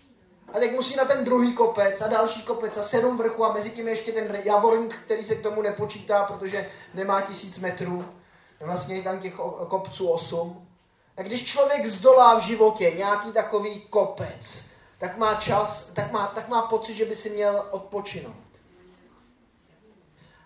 a 0.55 0.59
teď 0.59 0.73
musí 0.73 0.97
na 0.97 1.05
ten 1.05 1.25
druhý 1.25 1.53
kopec 1.53 2.01
a 2.01 2.09
další 2.09 2.43
kopec 2.43 2.77
a 2.77 2.83
sedm 2.83 3.19
vrchů 3.19 3.45
a 3.45 3.53
mezi 3.53 3.71
tím 3.71 3.89
ještě 3.89 4.13
ten 4.13 4.39
javorník, 4.45 4.95
který 5.05 5.25
se 5.25 5.35
k 5.35 5.43
tomu 5.43 5.63
nepočítá, 5.63 6.25
protože 6.25 6.71
nemá 6.95 7.21
tisíc 7.21 7.59
metrů. 7.59 8.05
Vlastně 8.61 8.97
je 8.97 9.03
tam 9.03 9.21
těch 9.21 9.35
kopců 9.69 10.09
osm. 10.09 10.69
A 11.17 11.23
když 11.23 11.47
člověk 11.47 11.87
zdolá 11.87 12.39
v 12.39 12.43
životě 12.43 12.91
nějaký 12.91 13.33
takový 13.33 13.81
kopec, 13.81 14.71
tak 14.99 15.17
má 15.17 15.35
čas, 15.35 15.87
tak 15.95 16.13
má, 16.13 16.27
tak 16.27 16.49
má 16.49 16.63
pocit, 16.63 16.95
že 16.95 17.05
by 17.05 17.17
si 17.17 17.31
měl 17.31 17.67
odpočinout. 17.71 18.35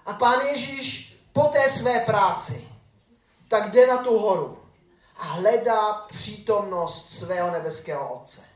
A 0.07 0.13
pán 0.13 0.41
Ježíš 0.41 1.19
po 1.33 1.43
té 1.43 1.71
své 1.71 2.01
práci 2.01 2.69
tak 3.49 3.71
jde 3.71 3.87
na 3.87 3.97
tu 3.97 4.19
horu 4.19 4.59
a 5.17 5.23
hledá 5.23 5.93
přítomnost 5.93 7.11
svého 7.11 7.51
nebeského 7.51 8.15
Otce. 8.15 8.54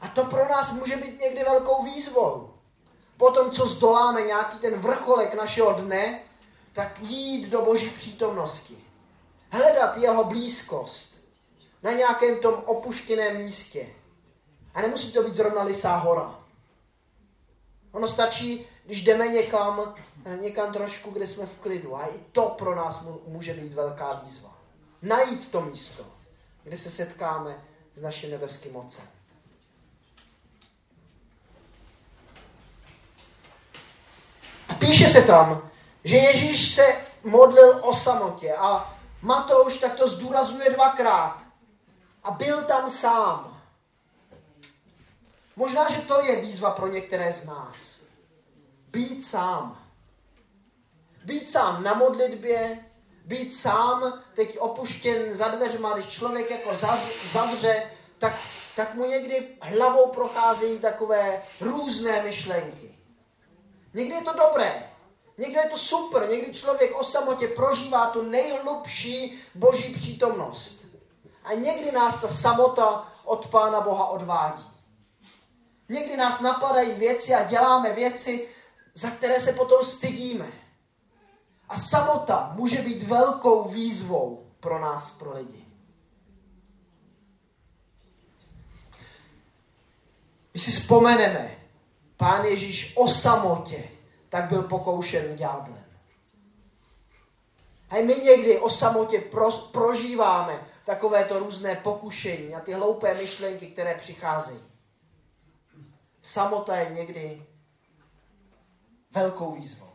A 0.00 0.08
to 0.08 0.24
pro 0.24 0.48
nás 0.48 0.72
může 0.72 0.96
být 0.96 1.20
někdy 1.20 1.44
velkou 1.44 1.84
výzvou. 1.84 2.54
Potom, 3.16 3.50
co 3.50 3.66
zdoláme 3.66 4.22
nějaký 4.22 4.58
ten 4.58 4.80
vrcholek 4.80 5.34
našeho 5.34 5.72
dne, 5.72 6.20
tak 6.72 7.00
jít 7.00 7.48
do 7.48 7.62
boží 7.62 7.90
přítomnosti. 7.90 8.78
Hledat 9.50 9.96
jeho 9.96 10.24
blízkost 10.24 11.24
na 11.82 11.92
nějakém 11.92 12.38
tom 12.38 12.54
opuštěném 12.54 13.36
místě. 13.36 13.86
A 14.74 14.80
nemusí 14.80 15.12
to 15.12 15.22
být 15.22 15.34
zrovna 15.34 15.62
Lisá 15.62 15.96
hora. 15.96 16.38
Ono 17.92 18.08
stačí, 18.08 18.66
když 18.84 19.04
jdeme 19.04 19.28
někam, 19.28 19.94
někam 20.40 20.72
trošku, 20.72 21.10
kde 21.10 21.26
jsme 21.26 21.46
v 21.46 21.58
klidu. 21.58 21.96
A 21.96 22.06
i 22.06 22.18
to 22.32 22.42
pro 22.58 22.74
nás 22.74 23.02
může 23.26 23.54
být 23.54 23.72
velká 23.72 24.12
výzva. 24.12 24.58
Najít 25.02 25.50
to 25.50 25.60
místo, 25.60 26.04
kde 26.62 26.78
se 26.78 26.90
setkáme 26.90 27.64
s 27.94 28.02
naším 28.02 28.30
nebeským 28.30 28.72
mocem. 28.72 29.04
Píše 34.86 35.08
se 35.08 35.22
tam, 35.22 35.70
že 36.04 36.16
Ježíš 36.16 36.74
se 36.74 36.96
modlil 37.24 37.78
o 37.82 37.96
samotě 37.96 38.54
a 38.54 38.94
Matouš 39.22 39.78
tak 39.78 39.96
to 39.96 40.08
zdůrazňuje 40.08 40.70
dvakrát. 40.70 41.38
A 42.24 42.30
byl 42.30 42.62
tam 42.62 42.90
sám. 42.90 43.60
Možná, 45.56 45.92
že 45.92 46.00
to 46.00 46.24
je 46.24 46.40
výzva 46.40 46.70
pro 46.70 46.86
některé 46.88 47.32
z 47.32 47.46
nás. 47.46 48.00
Být 48.88 49.26
sám. 49.26 49.78
Být 51.24 51.50
sám 51.50 51.82
na 51.82 51.94
modlitbě, 51.94 52.78
být 53.24 53.56
sám, 53.56 54.22
teď 54.34 54.58
opuštěn 54.58 55.34
za 55.34 55.48
dveřma, 55.48 55.94
když 55.94 56.06
člověk 56.06 56.50
jako 56.50 56.76
zavře, 57.32 57.90
tak, 58.18 58.34
tak 58.76 58.94
mu 58.94 59.04
někdy 59.04 59.48
hlavou 59.60 60.10
procházejí 60.10 60.78
takové 60.78 61.42
různé 61.60 62.22
myšlenky. 62.22 62.93
Někdy 63.94 64.14
je 64.14 64.22
to 64.22 64.32
dobré, 64.32 64.90
někdy 65.38 65.56
je 65.56 65.68
to 65.68 65.78
super, 65.78 66.28
někdy 66.28 66.54
člověk 66.54 67.00
o 67.00 67.04
samotě 67.04 67.48
prožívá 67.48 68.10
tu 68.10 68.22
nejhlubší 68.22 69.38
boží 69.54 69.94
přítomnost. 69.94 70.84
A 71.44 71.54
někdy 71.54 71.92
nás 71.92 72.20
ta 72.20 72.28
samota 72.28 73.12
od 73.24 73.46
Pána 73.46 73.80
Boha 73.80 74.06
odvádí. 74.06 74.64
Někdy 75.88 76.16
nás 76.16 76.40
napadají 76.40 76.92
věci 76.92 77.34
a 77.34 77.44
děláme 77.44 77.92
věci, 77.92 78.48
za 78.94 79.10
které 79.10 79.40
se 79.40 79.52
potom 79.52 79.84
stydíme. 79.84 80.52
A 81.68 81.76
samota 81.80 82.52
může 82.54 82.82
být 82.82 83.02
velkou 83.02 83.68
výzvou 83.68 84.50
pro 84.60 84.78
nás, 84.78 85.10
pro 85.10 85.32
lidi. 85.32 85.64
Když 90.52 90.64
si 90.64 90.70
vzpomeneme, 90.70 91.63
pán 92.16 92.44
Ježíš 92.44 92.96
o 92.96 93.08
samotě, 93.08 93.88
tak 94.28 94.44
byl 94.44 94.62
pokoušen 94.62 95.36
ďáblem. 95.36 95.84
A 97.90 98.02
my 98.02 98.14
někdy 98.14 98.58
o 98.58 98.70
samotě 98.70 99.20
pro, 99.20 99.50
prožíváme 99.50 100.66
takovéto 100.84 101.38
různé 101.38 101.76
pokušení 101.76 102.54
a 102.54 102.60
ty 102.60 102.72
hloupé 102.72 103.14
myšlenky, 103.14 103.66
které 103.66 103.94
přicházejí. 103.94 104.60
Samota 106.22 106.76
je 106.76 106.94
někdy 106.94 107.46
velkou 109.10 109.54
výzvou. 109.54 109.93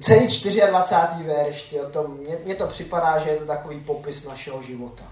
Celý 0.00 0.26
24. 0.70 1.24
verš, 1.24 1.74
o 1.86 1.90
tom, 1.90 2.16
mně, 2.16 2.38
mně 2.44 2.54
to 2.54 2.66
připadá, 2.66 3.18
že 3.18 3.30
je 3.30 3.36
to 3.36 3.46
takový 3.46 3.80
popis 3.80 4.26
našeho 4.26 4.62
života. 4.62 5.04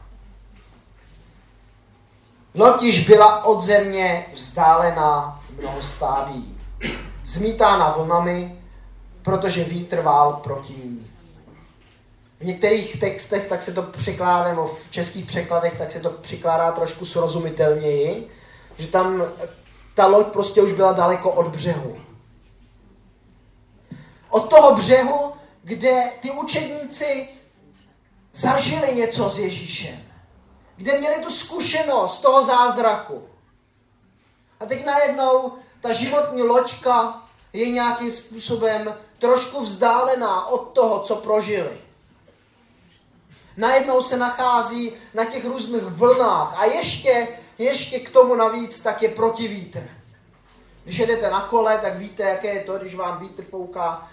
Lotiž 2.54 3.08
byla 3.08 3.44
od 3.44 3.62
země 3.62 4.26
vzdálená 4.34 5.42
mnoho 5.58 5.82
stádí, 5.82 6.58
zmítána 7.24 7.90
vlnami, 7.90 8.58
protože 9.22 9.64
vítr 9.64 10.00
vál 10.00 10.32
proti 10.44 10.72
ní. 10.72 11.10
V 12.40 12.44
některých 12.44 13.00
textech 13.00 13.48
tak 13.48 13.62
se 13.62 13.72
to 13.72 13.82
překládá, 13.82 14.48
nebo 14.48 14.66
v 14.66 14.90
českých 14.90 15.26
překladech 15.26 15.78
tak 15.78 15.92
se 15.92 16.00
to 16.00 16.10
překládá 16.10 16.72
trošku 16.72 17.06
srozumitelněji, 17.06 18.28
že 18.78 18.86
tam 18.86 19.22
ta 19.94 20.06
loď 20.06 20.26
prostě 20.26 20.62
už 20.62 20.72
byla 20.72 20.92
daleko 20.92 21.30
od 21.30 21.48
břehu. 21.48 22.09
Od 24.30 24.50
toho 24.50 24.74
břehu, 24.74 25.32
kde 25.62 26.12
ty 26.22 26.30
učedníci 26.30 27.28
zažili 28.32 28.94
něco 28.94 29.30
s 29.30 29.38
Ježíšem. 29.38 30.02
Kde 30.76 30.98
měli 30.98 31.24
tu 31.24 31.30
zkušenost 31.30 32.20
toho 32.20 32.44
zázraku. 32.44 33.28
A 34.60 34.66
teď 34.66 34.84
najednou 34.84 35.52
ta 35.80 35.92
životní 35.92 36.42
loďka 36.42 37.22
je 37.52 37.70
nějakým 37.70 38.12
způsobem 38.12 38.94
trošku 39.18 39.60
vzdálená 39.60 40.46
od 40.46 40.72
toho, 40.72 41.00
co 41.00 41.16
prožili. 41.16 41.78
Najednou 43.56 44.02
se 44.02 44.16
nachází 44.16 44.92
na 45.14 45.24
těch 45.24 45.44
různých 45.44 45.82
vlnách 45.82 46.58
a 46.58 46.64
ještě, 46.64 47.28
ještě 47.58 48.00
k 48.00 48.10
tomu 48.10 48.34
navíc 48.34 48.82
tak 48.82 49.02
je 49.02 49.08
protivítr. 49.08 49.90
Když 50.84 50.98
jedete 50.98 51.30
na 51.30 51.40
kole, 51.40 51.78
tak 51.82 51.96
víte, 51.96 52.22
jaké 52.22 52.54
je 52.54 52.60
to, 52.60 52.78
když 52.78 52.94
vám 52.94 53.20
vítr 53.20 53.44
fouká, 53.44 54.10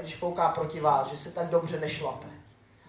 když 0.00 0.16
fouká 0.16 0.48
proti 0.48 0.80
vás, 0.80 1.06
že 1.06 1.16
se 1.16 1.32
tak 1.32 1.46
dobře 1.46 1.80
nešlape. 1.80 2.26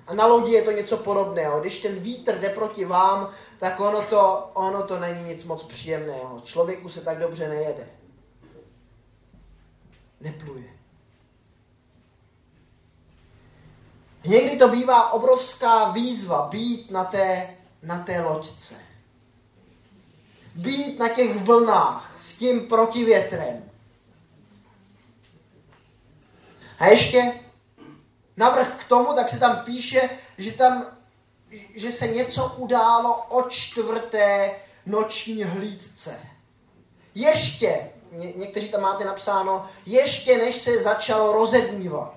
A 0.08 0.14
na 0.14 0.26
lodi 0.26 0.52
je 0.52 0.62
to 0.62 0.72
něco 0.72 0.98
podobného. 0.98 1.60
Když 1.60 1.82
ten 1.82 1.96
vítr 1.96 2.40
jde 2.40 2.50
proti 2.50 2.86
vám, 2.86 3.30
tak 3.60 3.80
ono 3.80 4.02
to, 4.02 4.50
ono 4.54 4.84
to 4.84 5.00
není 5.00 5.24
nic 5.24 5.44
moc 5.44 5.64
příjemného. 5.64 6.42
Člověku 6.42 6.90
se 6.90 7.02
tak 7.02 7.20
dobře 7.20 7.50
nejede. 7.50 7.88
Nepluje. 10.22 10.64
Někdy 14.26 14.58
to 14.58 14.68
bývá 14.68 15.12
obrovská 15.12 15.92
výzva 15.92 16.48
být 16.48 16.92
na 16.92 17.04
té, 17.04 17.58
na 17.84 18.04
té 18.04 18.22
loďce. 18.22 18.76
Být 20.56 21.00
na 21.00 21.10
těch 21.10 21.38
vlnách 21.38 22.16
s 22.20 22.38
tím 22.38 22.68
protivětrem. 22.68 23.71
A 26.82 26.88
ještě 26.88 27.34
navrh 28.38 28.76
k 28.80 28.88
tomu, 28.88 29.14
tak 29.14 29.30
se 29.30 29.40
tam 29.40 29.58
píše, 29.66 30.10
že 30.38 30.52
tam 30.52 30.86
že 31.76 31.92
se 31.92 32.08
něco 32.08 32.56
událo 32.58 33.16
o 33.30 33.42
čtvrté 33.50 34.52
noční 34.86 35.44
hlídce. 35.44 36.20
Ještě, 37.16 37.90
ně, 38.12 38.34
někteří 38.36 38.70
tam 38.70 38.82
máte 38.82 39.06
napsáno, 39.06 39.70
ještě 39.86 40.38
než 40.38 40.62
se 40.62 40.82
začalo 40.82 41.34
rozednívat. 41.34 42.14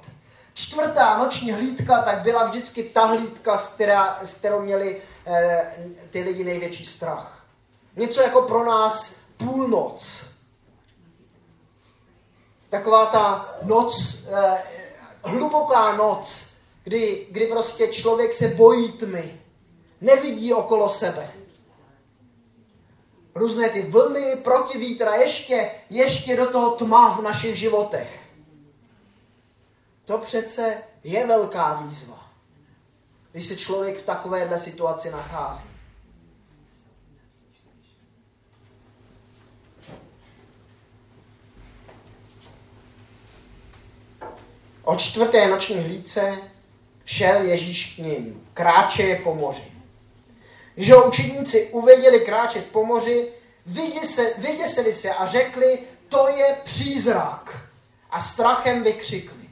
Čtvrtá 0.55 1.19
noční 1.19 1.53
hlídka 1.53 2.03
tak 2.03 2.23
byla 2.23 2.47
vždycky 2.47 2.83
ta 2.83 3.05
hlídka, 3.05 3.59
s, 3.59 3.75
která, 3.75 4.19
s 4.25 4.35
kterou 4.35 4.61
měli 4.61 5.03
eh, 5.27 5.75
ty 6.11 6.23
lidi 6.23 6.45
největší 6.45 6.87
strach. 6.87 7.47
Něco 7.97 8.21
jako 8.21 8.43
pro 8.43 8.65
nás 8.65 9.21
půlnoc. 9.37 10.34
Taková 12.75 13.07
ta 13.07 13.55
noc, 13.63 14.25
eh, 14.29 14.63
hluboká 15.23 15.97
noc, 15.97 16.55
kdy, 16.85 17.27
kdy 17.31 17.47
prostě 17.47 17.89
člověk 17.89 18.35
se 18.35 18.49
bojí 18.49 18.93
tmy, 18.93 19.41
nevidí 20.01 20.55
okolo 20.55 20.89
sebe. 20.89 21.31
Různé 23.35 23.69
ty 23.69 23.83
vlny, 23.83 24.37
protivítra, 24.37 25.15
ještě, 25.15 25.71
ještě 25.91 26.37
do 26.37 26.51
toho 26.51 26.71
tma 26.71 27.17
v 27.17 27.23
našich 27.23 27.57
životech. 27.57 28.21
To 30.05 30.19
přece 30.19 30.79
je 31.05 31.27
velká 31.27 31.75
výzva, 31.75 32.31
když 33.33 33.47
se 33.47 33.57
člověk 33.57 33.99
v 33.99 34.07
takovéhle 34.07 34.59
situaci 34.59 35.11
nachází. 35.11 35.74
O 44.85 44.97
čtvrté 44.97 45.49
noční 45.49 45.77
hlídce 45.77 46.39
šel 47.05 47.43
Ježíš 47.43 47.95
k 47.95 47.99
ním, 47.99 48.49
kráče 48.55 49.21
po 49.25 49.35
moři. 49.35 49.73
Když 50.75 50.91
ho 50.91 51.09
učedníci 51.09 51.69
uvěděli 51.73 52.21
kráčet 52.21 52.67
po 52.67 52.85
moři, 52.85 53.33
vyděsili 54.39 54.95
se 54.95 55.11
a 55.11 55.27
řekli, 55.27 55.79
to 56.09 56.29
je 56.29 56.57
přízrak. 56.65 57.61
A 58.11 58.21
strachem 58.21 58.83
vykřikli. 58.83 59.51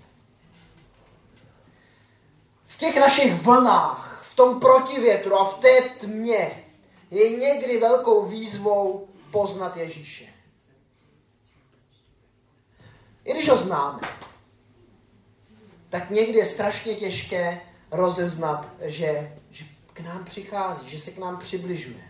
V 2.66 2.78
těch 2.78 2.96
našich 2.96 3.34
vlnách, 3.34 4.26
v 4.32 4.36
tom 4.36 4.60
protivětru 4.60 5.40
a 5.40 5.44
v 5.44 5.60
té 5.60 5.80
tmě 5.80 6.64
je 7.10 7.30
někdy 7.30 7.78
velkou 7.78 8.26
výzvou 8.26 9.08
poznat 9.30 9.76
Ježíše. 9.76 10.24
I 13.24 13.32
když 13.32 13.48
ho 13.48 13.56
známe, 13.56 14.00
tak 15.92 16.10
někdy 16.10 16.38
je 16.38 16.46
strašně 16.46 16.94
těžké 16.94 17.60
rozeznat, 17.90 18.68
že, 18.80 19.36
že 19.50 19.64
k 19.92 20.00
nám 20.00 20.24
přichází, 20.24 20.90
že 20.90 20.98
se 20.98 21.10
k 21.10 21.18
nám 21.18 21.38
přibližuje. 21.38 22.04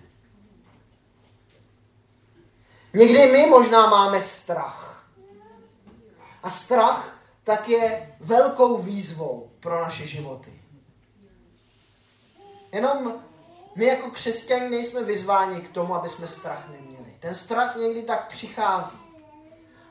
Někdy 2.95 3.27
my 3.27 3.47
možná 3.47 3.87
máme 3.87 4.23
strach. 4.23 5.07
A 6.42 6.51
strach 6.51 7.18
tak 7.45 7.68
je 7.68 8.14
velkou 8.21 8.79
výzvou 8.79 9.51
pro 9.61 9.81
naše 9.81 10.07
životy. 10.07 10.53
Jenom 12.73 13.14
my 13.77 13.87
jako 13.87 14.11
křesťani 14.11 14.71
nejsme 14.71 15.03
vyzváni 15.03 15.61
k 15.61 15.73
tomu, 15.73 15.95
aby 15.95 16.09
jsme 16.09 16.29
strach 16.29 16.68
neměli. 16.68 17.16
Ten 17.21 17.35
strach 17.35 17.77
někdy 17.77 18.03
tak 18.03 18.29
přichází. 18.29 18.99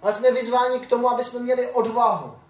Ale 0.02 0.14
jsme 0.14 0.32
vyzváni 0.32 0.80
k 0.80 0.90
tomu, 0.90 1.10
aby 1.10 1.24
jsme 1.24 1.40
měli 1.40 1.72
odvahu. 1.72 2.41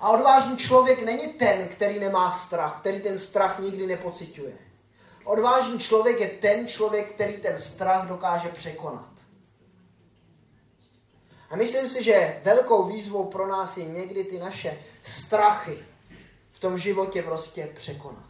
A 0.00 0.10
odvážný 0.10 0.56
člověk 0.56 1.02
není 1.02 1.32
ten, 1.32 1.68
který 1.68 1.98
nemá 1.98 2.32
strach, 2.32 2.80
který 2.80 3.00
ten 3.00 3.18
strach 3.18 3.58
nikdy 3.58 3.86
nepociťuje. 3.86 4.58
Odvážný 5.24 5.78
člověk 5.78 6.20
je 6.20 6.28
ten 6.28 6.68
člověk, 6.68 7.14
který 7.14 7.36
ten 7.36 7.58
strach 7.58 8.08
dokáže 8.08 8.48
překonat. 8.48 9.08
A 11.50 11.56
myslím 11.56 11.88
si, 11.88 12.04
že 12.04 12.40
velkou 12.44 12.84
výzvou 12.84 13.24
pro 13.24 13.48
nás 13.48 13.76
je 13.76 13.84
někdy 13.84 14.24
ty 14.24 14.38
naše 14.38 14.78
strachy 15.02 15.78
v 16.52 16.60
tom 16.60 16.78
životě 16.78 17.22
prostě 17.22 17.70
překonat. 17.76 18.28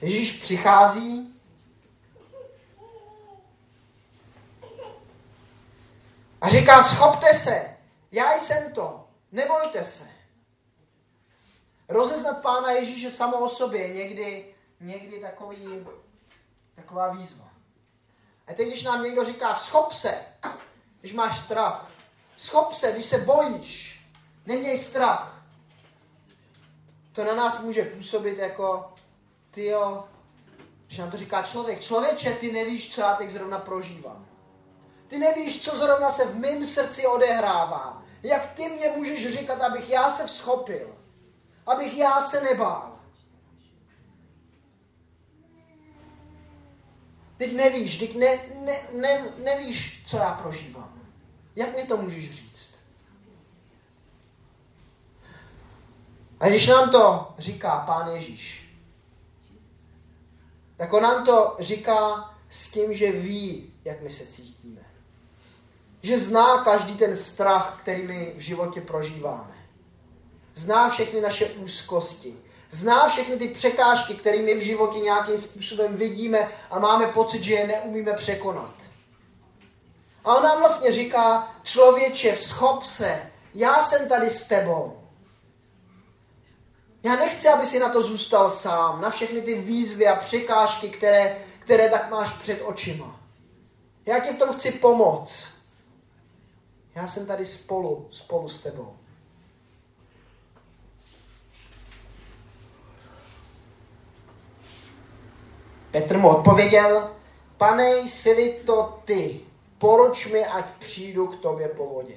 Ježíš 0.00 0.40
přichází 0.42 1.37
A 6.40 6.48
říká, 6.48 6.82
schopte 6.82 7.34
se, 7.34 7.76
já 8.12 8.38
jsem 8.38 8.72
to, 8.72 9.08
nebojte 9.32 9.84
se. 9.84 10.08
Rozeznat 11.88 12.42
Pána 12.42 12.70
Ježíše 12.70 13.10
samo 13.10 13.36
o 13.38 13.48
sobě 13.48 13.86
je 13.86 13.94
někdy, 13.94 14.54
někdy 14.80 15.20
takový, 15.20 15.86
taková 16.74 17.12
výzva. 17.12 17.48
A 18.46 18.54
teď, 18.54 18.68
když 18.68 18.82
nám 18.82 19.02
někdo 19.02 19.24
říká, 19.24 19.54
schop 19.54 19.92
se, 19.92 20.18
když 21.00 21.12
máš 21.12 21.40
strach, 21.40 21.90
schop 22.36 22.74
se, 22.74 22.92
když 22.92 23.06
se 23.06 23.18
bojíš, 23.18 24.04
neměj 24.46 24.78
strach, 24.78 25.44
to 27.12 27.24
na 27.24 27.34
nás 27.34 27.62
může 27.62 27.84
působit 27.84 28.38
jako, 28.38 28.92
ty 29.50 29.66
jo, 29.66 30.08
že 30.88 31.02
nám 31.02 31.10
to 31.10 31.16
říká 31.16 31.42
člověk, 31.42 31.80
člověče, 31.80 32.34
ty 32.34 32.52
nevíš, 32.52 32.94
co 32.94 33.00
já 33.00 33.14
teď 33.14 33.30
zrovna 33.30 33.58
prožívám. 33.58 34.26
Ty 35.08 35.18
nevíš, 35.18 35.62
co 35.62 35.78
zrovna 35.78 36.10
se 36.10 36.24
v 36.24 36.36
mém 36.36 36.64
srdci 36.64 37.06
odehrává. 37.06 38.02
Jak 38.22 38.54
ty 38.54 38.68
mě 38.68 38.92
můžeš 38.96 39.38
říkat, 39.38 39.60
abych 39.60 39.90
já 39.90 40.10
se 40.10 40.26
vzchopil. 40.26 40.96
Abych 41.66 41.96
já 41.96 42.20
se 42.20 42.40
nebál. 42.40 42.98
Teď 47.36 47.56
nevíš, 47.56 47.98
teď 47.98 48.16
ne, 48.16 48.38
ne, 48.54 48.80
ne, 48.92 49.32
nevíš, 49.38 50.02
co 50.06 50.16
já 50.16 50.34
prožívám. 50.34 51.02
Jak 51.56 51.76
mi 51.76 51.86
to 51.86 51.96
můžeš 51.96 52.30
říct? 52.30 52.74
A 56.40 56.48
když 56.48 56.66
nám 56.66 56.90
to 56.90 57.34
říká 57.38 57.80
Pán 57.86 58.08
Ježíš, 58.08 58.74
tak 60.76 60.92
on 60.92 61.02
nám 61.02 61.26
to 61.26 61.56
říká 61.58 62.30
s 62.48 62.70
tím, 62.70 62.94
že 62.94 63.12
ví, 63.12 63.72
jak 63.84 64.00
my 64.00 64.10
se 64.10 64.26
cítíme. 64.26 64.87
Že 66.02 66.18
zná 66.18 66.64
každý 66.64 66.96
ten 66.96 67.16
strach, 67.16 67.78
který 67.82 68.02
my 68.02 68.32
v 68.36 68.40
životě 68.40 68.80
prožíváme. 68.80 69.54
Zná 70.54 70.88
všechny 70.88 71.20
naše 71.20 71.46
úzkosti. 71.46 72.36
Zná 72.70 73.08
všechny 73.08 73.36
ty 73.36 73.48
překážky, 73.48 74.14
které 74.14 74.42
my 74.42 74.54
v 74.54 74.62
životě 74.62 74.98
nějakým 74.98 75.38
způsobem 75.38 75.96
vidíme 75.96 76.48
a 76.70 76.78
máme 76.78 77.06
pocit, 77.06 77.44
že 77.44 77.54
je 77.54 77.66
neumíme 77.66 78.12
překonat. 78.12 78.74
A 80.24 80.36
on 80.36 80.42
nám 80.42 80.60
vlastně 80.60 80.92
říká, 80.92 81.54
člověče, 81.62 82.36
schop 82.36 82.84
se, 82.84 83.30
já 83.54 83.82
jsem 83.82 84.08
tady 84.08 84.30
s 84.30 84.48
tebou. 84.48 84.98
Já 87.02 87.16
nechci, 87.16 87.48
aby 87.48 87.66
si 87.66 87.78
na 87.78 87.88
to 87.88 88.02
zůstal 88.02 88.50
sám, 88.50 89.00
na 89.00 89.10
všechny 89.10 89.42
ty 89.42 89.54
výzvy 89.54 90.06
a 90.06 90.16
překážky, 90.16 90.88
které, 90.88 91.38
které 91.58 91.90
tak 91.90 92.10
máš 92.10 92.32
před 92.32 92.62
očima. 92.62 93.20
Já 94.06 94.20
ti 94.20 94.32
v 94.32 94.38
tom 94.38 94.52
chci 94.52 94.72
pomoct. 94.72 95.57
Já 96.98 97.08
jsem 97.08 97.26
tady 97.26 97.46
spolu, 97.46 98.08
spolu 98.10 98.48
s 98.48 98.62
tebou. 98.62 98.96
Petr 105.90 106.18
mu 106.18 106.28
odpověděl, 106.28 107.10
pane, 107.56 107.96
jsi 107.96 108.62
to 108.66 109.02
ty, 109.04 109.40
poroč 109.78 110.26
mi, 110.26 110.46
ať 110.46 110.64
přijdu 110.78 111.26
k 111.26 111.40
tobě 111.40 111.68
po 111.68 111.86
vodě. 111.86 112.16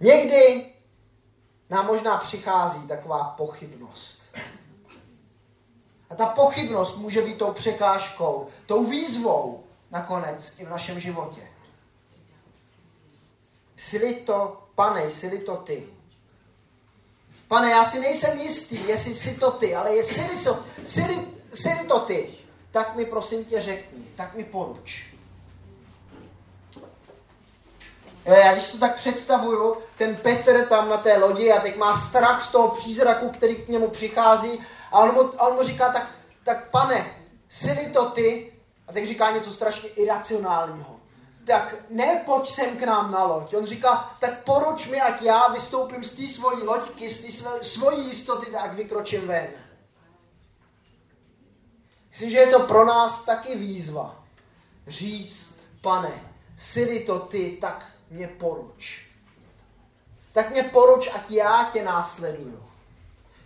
Někdy 0.00 0.72
nám 1.70 1.86
možná 1.86 2.18
přichází 2.18 2.88
taková 2.88 3.24
pochybnost. 3.24 4.22
A 6.10 6.14
ta 6.14 6.26
pochybnost 6.26 6.96
může 6.96 7.22
být 7.22 7.38
tou 7.38 7.52
překážkou, 7.52 8.48
tou 8.66 8.84
výzvou 8.84 9.66
nakonec 9.90 10.58
i 10.58 10.64
v 10.64 10.70
našem 10.70 11.00
životě. 11.00 11.40
Jsi 13.76 14.14
to, 14.14 14.62
pane, 14.74 15.10
jsi 15.10 15.38
to 15.38 15.56
ty. 15.56 15.86
Pane, 17.48 17.70
já 17.70 17.84
si 17.84 18.00
nejsem 18.00 18.38
jistý, 18.40 18.88
jestli 18.88 19.14
jsi 19.14 19.40
to 19.40 19.50
ty, 19.50 19.74
ale 19.74 19.96
jestli 19.96 20.36
jsi 21.54 21.86
to 21.88 22.00
ty, 22.00 22.28
tak 22.70 22.96
mi 22.96 23.04
prosím 23.04 23.44
tě 23.44 23.62
řekni, 23.62 24.04
tak 24.16 24.34
mi 24.34 24.44
poruč. 24.44 25.16
Já 28.24 28.52
když 28.52 28.72
to 28.72 28.78
tak 28.78 28.96
představuju, 28.96 29.76
ten 29.98 30.16
Petr 30.16 30.66
tam 30.66 30.88
na 30.88 30.96
té 30.96 31.18
lodi 31.18 31.52
a 31.52 31.60
teď 31.60 31.76
má 31.76 32.00
strach 32.00 32.48
z 32.48 32.52
toho 32.52 32.68
přízraku, 32.68 33.30
který 33.30 33.56
k 33.56 33.68
němu 33.68 33.88
přichází 33.88 34.60
a 34.92 34.98
on 34.98 35.14
mu, 35.14 35.20
on 35.20 35.54
mu 35.54 35.62
říká, 35.62 35.92
tak, 35.92 36.10
tak 36.44 36.70
pane, 36.70 37.06
jsi 37.48 37.90
to 37.92 38.10
ty? 38.10 38.55
A 38.88 38.92
teď 38.92 39.08
říká 39.08 39.30
něco 39.30 39.52
strašně 39.52 39.88
iracionálního. 39.88 40.96
Tak 41.46 41.74
ne, 41.90 42.22
pojď 42.26 42.50
sem 42.50 42.76
k 42.76 42.82
nám 42.82 43.12
na 43.12 43.24
loď. 43.24 43.54
On 43.54 43.66
říká, 43.66 44.16
tak 44.20 44.44
poruč 44.44 44.86
mi, 44.86 45.00
ať 45.00 45.22
já 45.22 45.48
vystoupím 45.48 46.04
z 46.04 46.16
té 46.16 46.26
svojí 46.26 46.62
loďky, 46.62 47.10
z 47.10 47.42
té 47.42 47.64
svojí 47.64 48.06
jistoty, 48.06 48.50
tak 48.50 48.74
vykročím 48.74 49.26
ven. 49.26 49.46
Myslím, 52.10 52.30
že 52.30 52.38
je 52.38 52.46
to 52.46 52.60
pro 52.60 52.84
nás 52.84 53.24
taky 53.24 53.56
výzva. 53.56 54.24
Říct, 54.86 55.60
pane, 55.80 56.20
jsi 56.56 57.04
to 57.06 57.18
ty, 57.18 57.58
tak 57.60 57.86
mě 58.10 58.28
poruč. 58.28 59.06
Tak 60.32 60.50
mě 60.50 60.62
poruč, 60.62 61.08
ať 61.14 61.30
já 61.30 61.70
tě 61.72 61.84
následuju. 61.84 62.62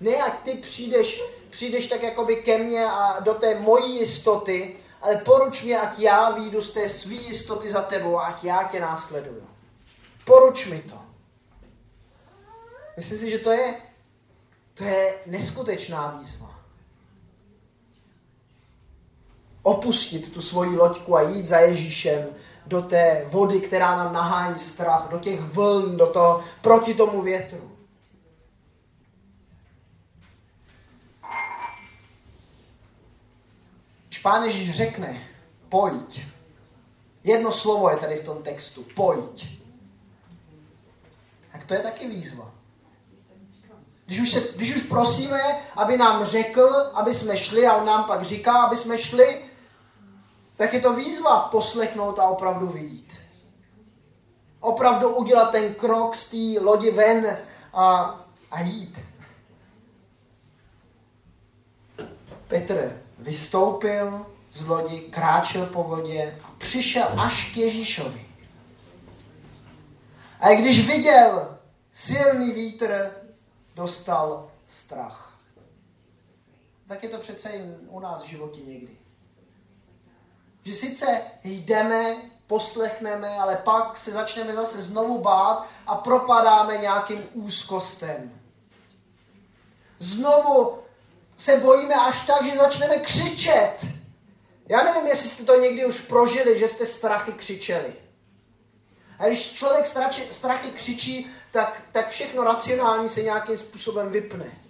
Ne, 0.01 0.17
ať 0.17 0.43
ty 0.43 0.55
přijdeš, 0.55 1.23
přijdeš 1.51 1.89
tak 1.89 2.03
jakoby 2.03 2.37
ke 2.37 2.59
mně 2.59 2.85
a 2.85 3.21
do 3.21 3.35
té 3.35 3.61
mojí 3.61 3.99
jistoty, 3.99 4.77
ale 5.01 5.17
poruč 5.17 5.63
mě, 5.63 5.81
ať 5.81 5.99
já 5.99 6.31
výjdu 6.31 6.63
z 6.63 6.73
té 6.73 6.89
své 6.89 7.15
jistoty 7.15 7.73
za 7.73 7.83
tebou 7.83 8.19
a 8.19 8.27
ať 8.27 8.45
já 8.45 8.65
tě 8.65 8.81
následuju. 8.81 9.47
Poruč 10.25 10.67
mi 10.67 10.83
to. 10.83 10.99
Myslím 12.97 13.19
si, 13.19 13.31
že 13.31 13.39
to 13.39 13.53
je, 13.53 13.75
to 14.75 14.85
je 14.85 15.15
neskutečná 15.27 16.19
výzva. 16.21 16.61
Opustit 19.63 20.35
tu 20.35 20.43
svoji 20.43 20.77
loďku 20.77 21.17
a 21.17 21.23
jít 21.23 21.49
za 21.49 21.59
Ježíšem 21.59 22.29
do 22.67 22.83
té 22.83 23.25
vody, 23.29 23.61
která 23.61 23.97
nám 23.97 24.13
nahání 24.13 24.59
strach, 24.59 25.09
do 25.11 25.19
těch 25.19 25.41
vln, 25.41 25.97
do 25.97 26.07
toho, 26.07 26.45
proti 26.61 26.95
tomu 26.95 27.23
větru. 27.23 27.71
Když 34.09 34.10
Pán 34.23 34.43
Ježíš 34.45 34.77
řekne, 34.77 35.29
pojď, 35.69 36.21
jedno 37.25 37.53
slovo 37.53 37.91
je 37.91 37.97
tady 37.97 38.17
v 38.17 38.25
tom 38.25 38.43
textu, 38.43 38.85
pojď, 38.95 39.61
tak 41.53 41.65
to 41.65 41.75
je 41.75 41.81
taky 41.81 42.09
výzva. 42.09 42.51
Když 44.07 44.21
už, 44.21 44.31
se, 44.31 44.41
když 44.57 44.77
už 44.77 44.83
prosíme, 44.83 45.61
aby 45.77 45.97
nám 45.97 46.25
řekl, 46.25 46.91
aby 46.95 47.15
jsme 47.15 47.37
šli 47.37 47.67
a 47.67 47.77
on 47.77 47.87
nám 47.87 48.05
pak 48.05 48.23
říká, 48.23 48.63
aby 48.63 48.77
jsme 48.77 48.99
šli, 48.99 49.45
tak 50.57 50.75
je 50.75 50.81
to 50.81 50.93
výzva 50.93 51.41
poslechnout 51.41 52.19
a 52.19 52.25
opravdu 52.25 52.67
vyjít. 52.67 53.13
Opravdu 54.61 55.09
udělat 55.09 55.51
ten 55.51 55.75
krok 55.75 56.17
z 56.17 56.31
té 56.31 56.61
lodi 56.61 56.91
ven 56.91 57.39
a, 57.73 58.21
a 58.51 58.61
jít. 58.61 58.99
Petr 62.49 63.03
vystoupil 63.21 64.27
z 64.53 64.67
lodi, 64.67 65.01
kráčel 65.01 65.67
po 65.67 65.83
vodě 65.83 66.39
a 66.45 66.51
přišel 66.59 67.21
až 67.21 67.53
k 67.55 67.57
Ježíšovi. 67.57 68.27
A 70.41 70.55
když 70.55 70.89
viděl 70.89 71.59
silný 71.93 72.53
vítr, 72.53 73.11
dostal 73.77 74.51
strach. 74.69 75.39
Tak 76.89 77.03
je 77.03 77.09
to 77.09 77.19
přece 77.19 77.51
i 77.51 77.63
u 77.89 78.01
nás 78.01 78.23
v 78.23 78.27
životě 78.27 78.61
někdy. 78.61 78.97
Že 80.65 80.75
sice 80.75 81.21
jdeme, 81.45 82.17
poslechneme, 82.47 83.29
ale 83.29 83.57
pak 83.57 83.99
se 83.99 84.11
začneme 84.11 84.55
zase 84.55 84.83
znovu 84.83 85.19
bát 85.19 85.67
a 85.87 85.95
propadáme 85.95 86.79
nějakým 86.79 87.27
úzkostem. 87.33 88.41
Znovu 89.99 90.79
se 91.41 91.57
bojíme 91.57 91.95
až 91.95 92.27
tak, 92.27 92.45
že 92.45 92.57
začneme 92.57 92.97
křičet. 92.97 93.77
Já 94.69 94.85
nevím, 94.85 95.07
jestli 95.07 95.29
jste 95.29 95.45
to 95.45 95.61
někdy 95.61 95.87
už 95.87 96.01
prožili, 96.01 96.59
že 96.59 96.69
jste 96.69 96.87
strachy 96.87 97.33
křičeli. 97.33 97.93
A 99.19 99.27
když 99.27 99.53
člověk 99.53 99.87
strachy 100.31 100.71
křičí, 100.71 101.31
tak, 101.53 101.83
tak 101.93 102.11
všechno 102.11 102.45
racionální 102.45 103.09
se 103.09 103.23
nějakým 103.23 103.59
způsobem 103.59 104.13
vypne. 104.13 104.61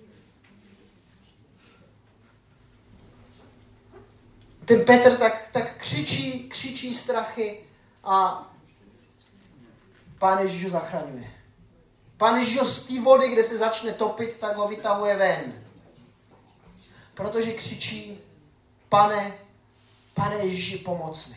ten 4.70 4.85
Petr 4.85 5.16
tak, 5.16 5.48
tak 5.52 5.76
křičí, 5.76 6.48
křičí 6.48 6.94
strachy 6.94 7.61
a 8.04 8.46
Pán 10.18 10.38
Ježíš 10.38 10.64
ho 10.64 10.70
zachraňuje. 10.70 11.30
Pán 12.16 12.37
Ježíš 12.37 12.59
ho 12.59 12.66
z 12.66 12.87
té 12.87 13.00
vody, 13.00 13.28
kde 13.28 13.44
se 13.44 13.59
začne 13.59 13.92
topit, 13.92 14.37
tak 14.40 14.56
ho 14.56 14.68
vytahuje 14.68 15.16
ven. 15.16 15.69
Protože 17.20 17.52
křičí, 17.52 18.18
pane, 18.88 19.33
pane 20.14 20.35
Ježíši, 20.37 20.78
pomoc 20.78 21.26
mi. 21.26 21.37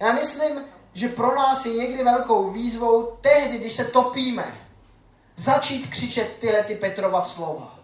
Já 0.00 0.12
myslím, 0.12 0.64
že 0.94 1.08
pro 1.08 1.36
nás 1.36 1.66
je 1.66 1.72
někdy 1.72 2.04
velkou 2.04 2.50
výzvou 2.50 3.16
tehdy, 3.20 3.58
když 3.58 3.72
se 3.72 3.84
topíme, 3.84 4.68
začít 5.36 5.90
křičet 5.90 6.36
tyhle 6.40 6.62
ty 6.62 6.74
Petrova 6.74 7.22
slova. 7.22 7.78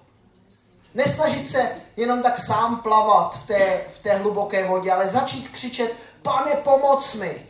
Nesnažit 0.94 1.50
se 1.50 1.70
jenom 1.96 2.22
tak 2.22 2.38
sám 2.38 2.80
plavat 2.80 3.42
v 3.42 3.46
té, 3.46 3.84
v 3.94 4.02
té 4.02 4.14
hluboké 4.14 4.66
vodě, 4.66 4.92
ale 4.92 5.08
začít 5.08 5.48
křičet, 5.48 5.96
pane, 6.22 6.50
pomoc 6.50 7.14
mi. 7.14 7.46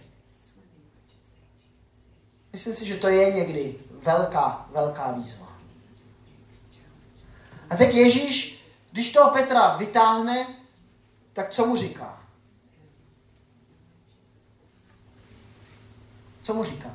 Myslím 2.52 2.74
si, 2.74 2.86
že 2.86 2.96
to 2.96 3.08
je 3.08 3.32
někdy 3.32 3.74
velká, 4.02 4.66
velká 4.72 5.12
výzva. 5.12 5.46
A 7.70 7.76
teď 7.76 7.94
Ježíš, 7.94 8.63
když 8.94 9.12
toho 9.12 9.30
Petra 9.30 9.76
vytáhne, 9.76 10.46
tak 11.32 11.50
co 11.50 11.66
mu 11.66 11.76
říká? 11.76 12.22
Co 16.42 16.54
mu 16.54 16.64
říká? 16.64 16.90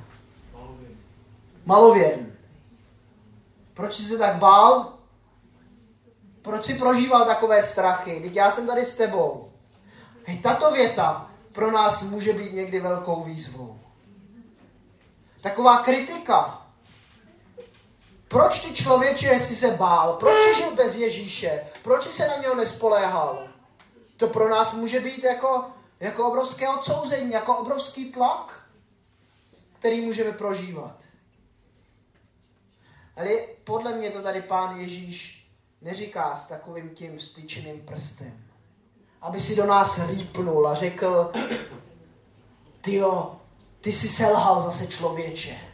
Malověrný. 1.66 2.34
Proč 3.74 3.94
jsi 3.94 4.04
se 4.04 4.18
tak 4.18 4.36
bál? 4.36 4.94
Proč 6.42 6.66
si 6.66 6.74
prožíval 6.74 7.26
takové 7.26 7.64
strachy? 7.64 8.20
Teď 8.22 8.36
já 8.36 8.52
jsem 8.52 8.68
tady 8.68 8.86
s 8.86 8.96
tebou. 8.96 9.52
Hej, 10.26 10.38
tato 10.40 10.72
věta 10.72 11.32
pro 11.52 11.72
nás 11.72 12.02
může 12.04 12.34
být 12.34 12.54
někdy 12.54 12.80
velkou 12.80 13.24
výzvou. 13.24 13.80
Taková 15.42 15.84
kritika. 15.84 16.59
Proč 18.30 18.60
ty 18.60 18.74
člověče 18.74 19.40
si 19.40 19.56
se 19.56 19.72
bál? 19.72 20.14
Proč 20.14 20.34
jsi 20.34 20.62
žil 20.62 20.76
bez 20.76 20.96
Ježíše? 20.96 21.64
Proč 21.84 22.04
jsi 22.04 22.14
se 22.14 22.28
na 22.28 22.38
něho 22.38 22.56
nespoléhal? 22.56 23.48
To 24.18 24.28
pro 24.28 24.50
nás 24.50 24.74
může 24.74 25.00
být 25.00 25.24
jako, 25.24 25.66
jako 26.00 26.28
obrovské 26.28 26.70
odsouzení, 26.70 27.32
jako 27.32 27.58
obrovský 27.58 28.12
tlak, 28.12 28.66
který 29.80 30.02
můžeme 30.02 30.32
prožívat. 30.32 30.96
Ale 33.16 33.30
podle 33.64 33.92
mě 33.94 34.12
to 34.12 34.22
tady 34.22 34.42
pán 34.42 34.80
Ježíš 34.80 35.50
neříká 35.82 36.36
s 36.36 36.48
takovým 36.48 36.90
tím 36.90 37.18
vstyčeným 37.18 37.82
prstem. 37.82 38.44
Aby 39.22 39.40
si 39.40 39.56
do 39.56 39.66
nás 39.66 40.08
rýpnul 40.08 40.68
a 40.68 40.76
řekl, 40.76 41.32
ty 42.82 42.96
jo, 42.96 43.36
ty 43.82 43.94
jsi 43.94 44.10
selhal 44.10 44.62
zase 44.62 44.88
člověče. 44.88 45.69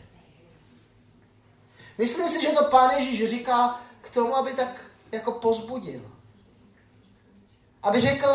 Myslím 1.98 2.30
si, 2.30 2.42
že 2.42 2.48
to 2.48 2.64
pán 2.64 2.92
Ježíš 2.92 3.30
říká 3.30 3.82
k 4.02 4.10
tomu, 4.10 4.36
aby 4.36 4.54
tak 4.54 4.82
jako 5.12 5.32
pozbudil. 5.32 6.02
Aby 7.84 8.02
řekl, 8.02 8.28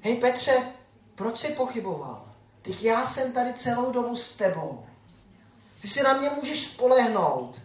hej 0.00 0.16
Petře, 0.16 0.72
proč 1.14 1.38
jsi 1.38 1.52
pochyboval? 1.52 2.26
Teď 2.62 2.82
já 2.82 3.06
jsem 3.06 3.32
tady 3.32 3.54
celou 3.54 3.92
dobu 3.92 4.16
s 4.16 4.36
tebou. 4.36 4.86
Ty 5.82 5.88
se 5.88 6.02
na 6.02 6.12
mě 6.12 6.30
můžeš 6.30 6.66
spolehnout. 6.66 7.60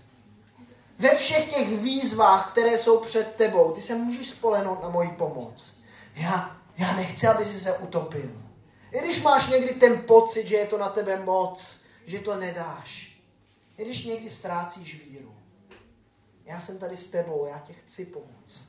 Ve 1.00 1.16
všech 1.16 1.54
těch 1.54 1.80
výzvách, 1.80 2.52
které 2.52 2.78
jsou 2.78 3.00
před 3.00 3.36
tebou, 3.36 3.72
ty 3.72 3.82
se 3.82 3.96
můžeš 3.96 4.30
spolehnout 4.30 4.84
na 4.84 4.90
moji 4.90 5.10
pomoc. 5.10 5.80
Já, 6.16 6.58
já 6.78 6.96
nechci, 6.96 7.28
aby 7.28 7.46
si 7.46 7.60
se 7.60 7.78
utopil. 7.78 8.32
I 8.92 9.00
když 9.00 9.22
máš 9.22 9.48
někdy 9.48 9.74
ten 9.74 10.02
pocit, 10.02 10.48
že 10.48 10.56
je 10.56 10.68
to 10.68 10.78
na 10.78 10.90
tebe 10.90 11.20
moc, 11.20 11.84
že 12.08 12.20
to 12.20 12.36
nedáš. 12.36 13.11
I 13.82 13.86
když 13.86 14.06
někdy 14.06 14.30
ztrácíš 14.30 15.02
víru. 15.06 15.36
Já 16.46 16.62
jsem 16.62 16.80
tady 16.80 16.98
s 16.98 17.08
tebou, 17.08 17.46
já 17.46 17.60
tě 17.60 17.74
chci 17.74 18.06
pomoct. 18.06 18.62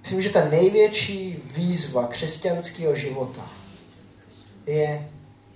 Myslím, 0.00 0.22
že 0.22 0.30
ta 0.30 0.48
největší 0.48 1.42
výzva 1.44 2.06
křesťanského 2.06 2.96
života 2.96 3.50
je 4.66 5.10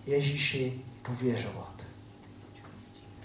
Ježíši 0.06 0.80
důvěřovat. 1.08 1.74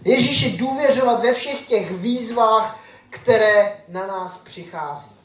Ježíši 0.06 0.58
důvěřovat 0.58 1.22
ve 1.22 1.34
všech 1.34 1.68
těch 1.68 1.92
výzvách, 1.92 2.84
které 3.10 3.84
na 3.88 4.08
nás 4.08 4.38
přichází. 4.38 5.17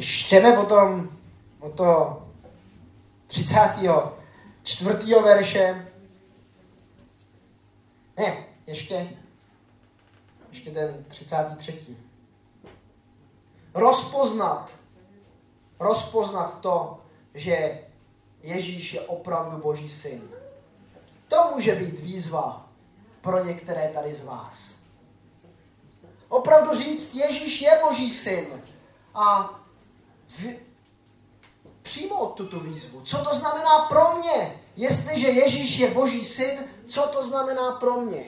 Čteme 0.00 0.52
potom 0.52 1.08
o 1.60 1.70
to 1.70 2.22
34. 3.26 5.14
verše. 5.22 5.92
Ne, 8.16 8.46
ještě, 8.66 9.08
ještě 10.52 10.70
ten 10.70 11.04
33. 11.08 11.96
Rozpoznat, 13.74 14.70
rozpoznat 15.80 16.60
to, 16.60 16.98
že 17.34 17.80
Ježíš 18.42 18.94
je 18.94 19.00
opravdu 19.00 19.58
Boží 19.58 19.90
syn. 19.90 20.22
To 21.28 21.50
může 21.54 21.74
být 21.74 22.00
výzva 22.00 22.68
pro 23.20 23.44
některé 23.44 23.90
tady 23.94 24.14
z 24.14 24.24
vás. 24.24 24.80
Opravdu 26.28 26.76
říct, 26.76 27.14
Ježíš 27.14 27.60
je 27.60 27.80
Boží 27.88 28.10
syn. 28.10 28.46
A. 29.14 29.59
přijmout 31.82 32.34
tuto 32.34 32.60
výzvu. 32.60 33.00
Co 33.00 33.24
to 33.24 33.34
znamená 33.34 33.78
pro 33.78 34.14
mě? 34.18 34.60
Jestliže 34.76 35.28
Ježíš 35.28 35.78
je 35.78 35.90
Boží 35.90 36.24
syn, 36.24 36.58
co 36.86 37.02
to 37.02 37.26
znamená 37.26 37.72
pro 37.72 38.00
mě? 38.00 38.24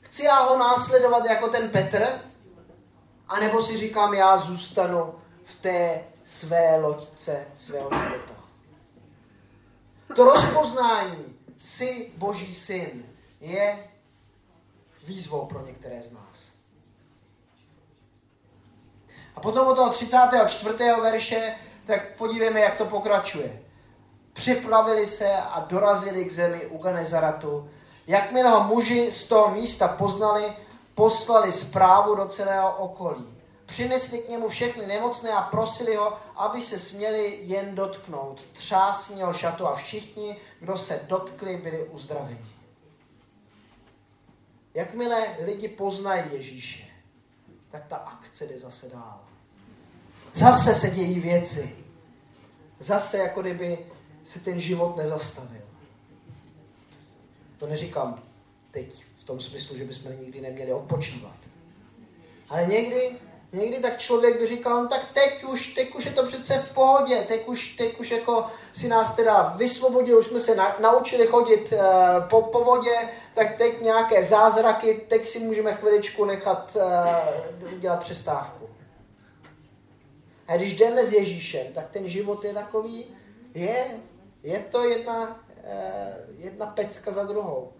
Chci 0.00 0.24
já 0.24 0.44
ho 0.44 0.58
následovat 0.58 1.24
jako 1.24 1.48
ten 1.48 1.70
Petr? 1.70 2.06
A 3.28 3.40
nebo 3.40 3.62
si 3.62 3.78
říkám, 3.78 4.14
já 4.14 4.36
zůstanu 4.36 5.14
v 5.44 5.54
té 5.54 6.04
své 6.24 6.80
loďce 6.80 7.46
svého 7.54 7.90
života. 7.92 8.34
To 10.16 10.24
rozpoznání, 10.24 11.38
jsi 11.60 12.12
Boží 12.16 12.54
syn, 12.54 13.06
je 13.40 13.90
výzvou 15.04 15.46
pro 15.46 15.66
některé 15.66 16.02
z 16.02 16.12
nás. 16.12 16.51
A 19.36 19.40
potom 19.40 19.66
od 19.66 19.74
toho 19.74 19.90
34. 19.90 20.74
verše, 21.02 21.54
tak 21.86 22.16
podívejme, 22.16 22.60
jak 22.60 22.76
to 22.76 22.84
pokračuje. 22.84 23.62
Připravili 24.32 25.06
se 25.06 25.36
a 25.36 25.60
dorazili 25.60 26.24
k 26.24 26.32
zemi 26.32 26.66
u 26.66 26.78
Ganezaratu. 26.78 27.70
Jakmile 28.06 28.50
ho 28.50 28.64
muži 28.64 29.12
z 29.12 29.28
toho 29.28 29.54
místa 29.54 29.88
poznali, 29.88 30.52
poslali 30.94 31.52
zprávu 31.52 32.14
do 32.14 32.26
celého 32.26 32.76
okolí. 32.76 33.26
Přinesli 33.66 34.18
k 34.18 34.28
němu 34.28 34.48
všechny 34.48 34.86
nemocné 34.86 35.30
a 35.30 35.42
prosili 35.42 35.96
ho, 35.96 36.18
aby 36.36 36.62
se 36.62 36.78
směli 36.78 37.38
jen 37.42 37.74
dotknout 37.74 38.40
třásního 38.52 39.32
šatu 39.32 39.66
a 39.66 39.74
všichni, 39.74 40.36
kdo 40.60 40.78
se 40.78 41.04
dotkli, 41.08 41.56
byli 41.56 41.84
uzdraveni. 41.84 42.46
Jakmile 44.74 45.36
lidi 45.44 45.68
poznají 45.68 46.24
Ježíše, 46.32 46.84
tak 47.72 47.86
ta 47.86 47.96
akce 47.96 48.46
jde 48.46 48.58
zase 48.58 48.88
dál. 48.88 49.20
Zase 50.34 50.74
se 50.74 50.90
dějí 50.90 51.20
věci. 51.20 51.76
Zase 52.80 53.18
jako 53.18 53.40
kdyby 53.40 53.78
se 54.26 54.40
ten 54.40 54.60
život 54.60 54.96
nezastavil. 54.96 55.62
To 57.58 57.66
neříkám 57.66 58.22
teď 58.70 59.04
v 59.18 59.24
tom 59.24 59.40
smyslu, 59.40 59.76
že 59.76 59.84
bychom 59.84 60.20
nikdy 60.20 60.40
neměli 60.40 60.72
odpočívat. 60.72 61.36
Ale 62.48 62.66
někdy, 62.66 63.18
někdy 63.52 63.78
tak 63.78 63.98
člověk 63.98 64.40
by 64.40 64.46
říkal, 64.46 64.82
no 64.82 64.88
tak 64.88 65.00
teď 65.14 65.44
už, 65.44 65.74
teď 65.74 65.94
už 65.94 66.04
je 66.04 66.12
to 66.12 66.26
přece 66.26 66.58
v 66.58 66.74
pohodě, 66.74 67.24
teď 67.28 67.48
už, 67.48 67.76
teď 67.76 68.00
už 68.00 68.10
jako 68.10 68.46
si 68.72 68.88
nás 68.88 69.16
teda 69.16 69.54
vysvobodil, 69.56 70.18
už 70.18 70.26
jsme 70.26 70.40
se 70.40 70.54
na, 70.54 70.76
naučili 70.80 71.26
chodit 71.26 71.72
uh, 71.72 72.28
po, 72.28 72.42
po 72.42 72.64
vodě, 72.64 72.94
tak 73.34 73.56
teď 73.56 73.80
nějaké 73.80 74.24
zázraky, 74.24 75.06
teď 75.08 75.28
si 75.28 75.38
můžeme 75.38 75.74
chviličku 75.74 76.24
nechat 76.24 76.76
uh, 76.76 77.70
dělat 77.80 78.00
přestávku. 78.00 78.70
A 80.48 80.56
když 80.56 80.76
jdeme 80.76 81.06
s 81.06 81.12
Ježíšem, 81.12 81.66
tak 81.74 81.90
ten 81.90 82.08
život 82.08 82.44
je 82.44 82.54
takový, 82.54 83.06
je, 83.54 83.86
je 84.42 84.58
to 84.58 84.88
jedna, 84.88 85.22
uh, 85.22 86.40
jedna 86.44 86.66
pecka 86.66 87.12
za 87.12 87.24
druhou. 87.24 87.72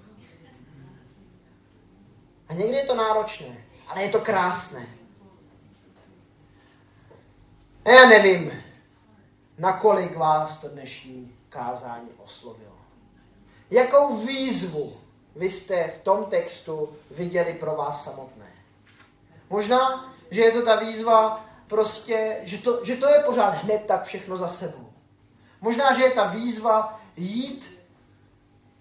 A 2.48 2.54
někdy 2.54 2.76
je 2.76 2.86
to 2.86 2.94
náročné, 2.94 3.64
ale 3.88 4.02
je 4.02 4.08
to 4.08 4.20
krásné. 4.20 5.01
A 7.84 7.90
já 7.90 8.06
nevím, 8.06 8.64
nakolik 9.58 10.16
vás 10.16 10.60
to 10.60 10.68
dnešní 10.68 11.36
kázání 11.48 12.08
oslovilo. 12.24 12.72
Jakou 13.70 14.16
výzvu 14.16 14.96
vy 15.36 15.50
jste 15.50 15.92
v 15.96 15.98
tom 15.98 16.24
textu 16.24 16.96
viděli 17.10 17.52
pro 17.54 17.76
vás 17.76 18.04
samotné. 18.04 18.52
Možná, 19.50 20.12
že 20.30 20.40
je 20.40 20.52
to 20.52 20.64
ta 20.64 20.76
výzva 20.76 21.44
prostě, 21.66 22.38
že 22.42 22.58
to, 22.58 22.84
že 22.84 22.96
to 22.96 23.08
je 23.08 23.18
pořád 23.18 23.50
hned 23.50 23.84
tak 23.86 24.04
všechno 24.04 24.36
za 24.36 24.48
sebou. 24.48 24.92
Možná, 25.60 25.92
že 25.92 26.02
je 26.02 26.10
ta 26.10 26.26
výzva 26.26 27.00
jít 27.16 27.78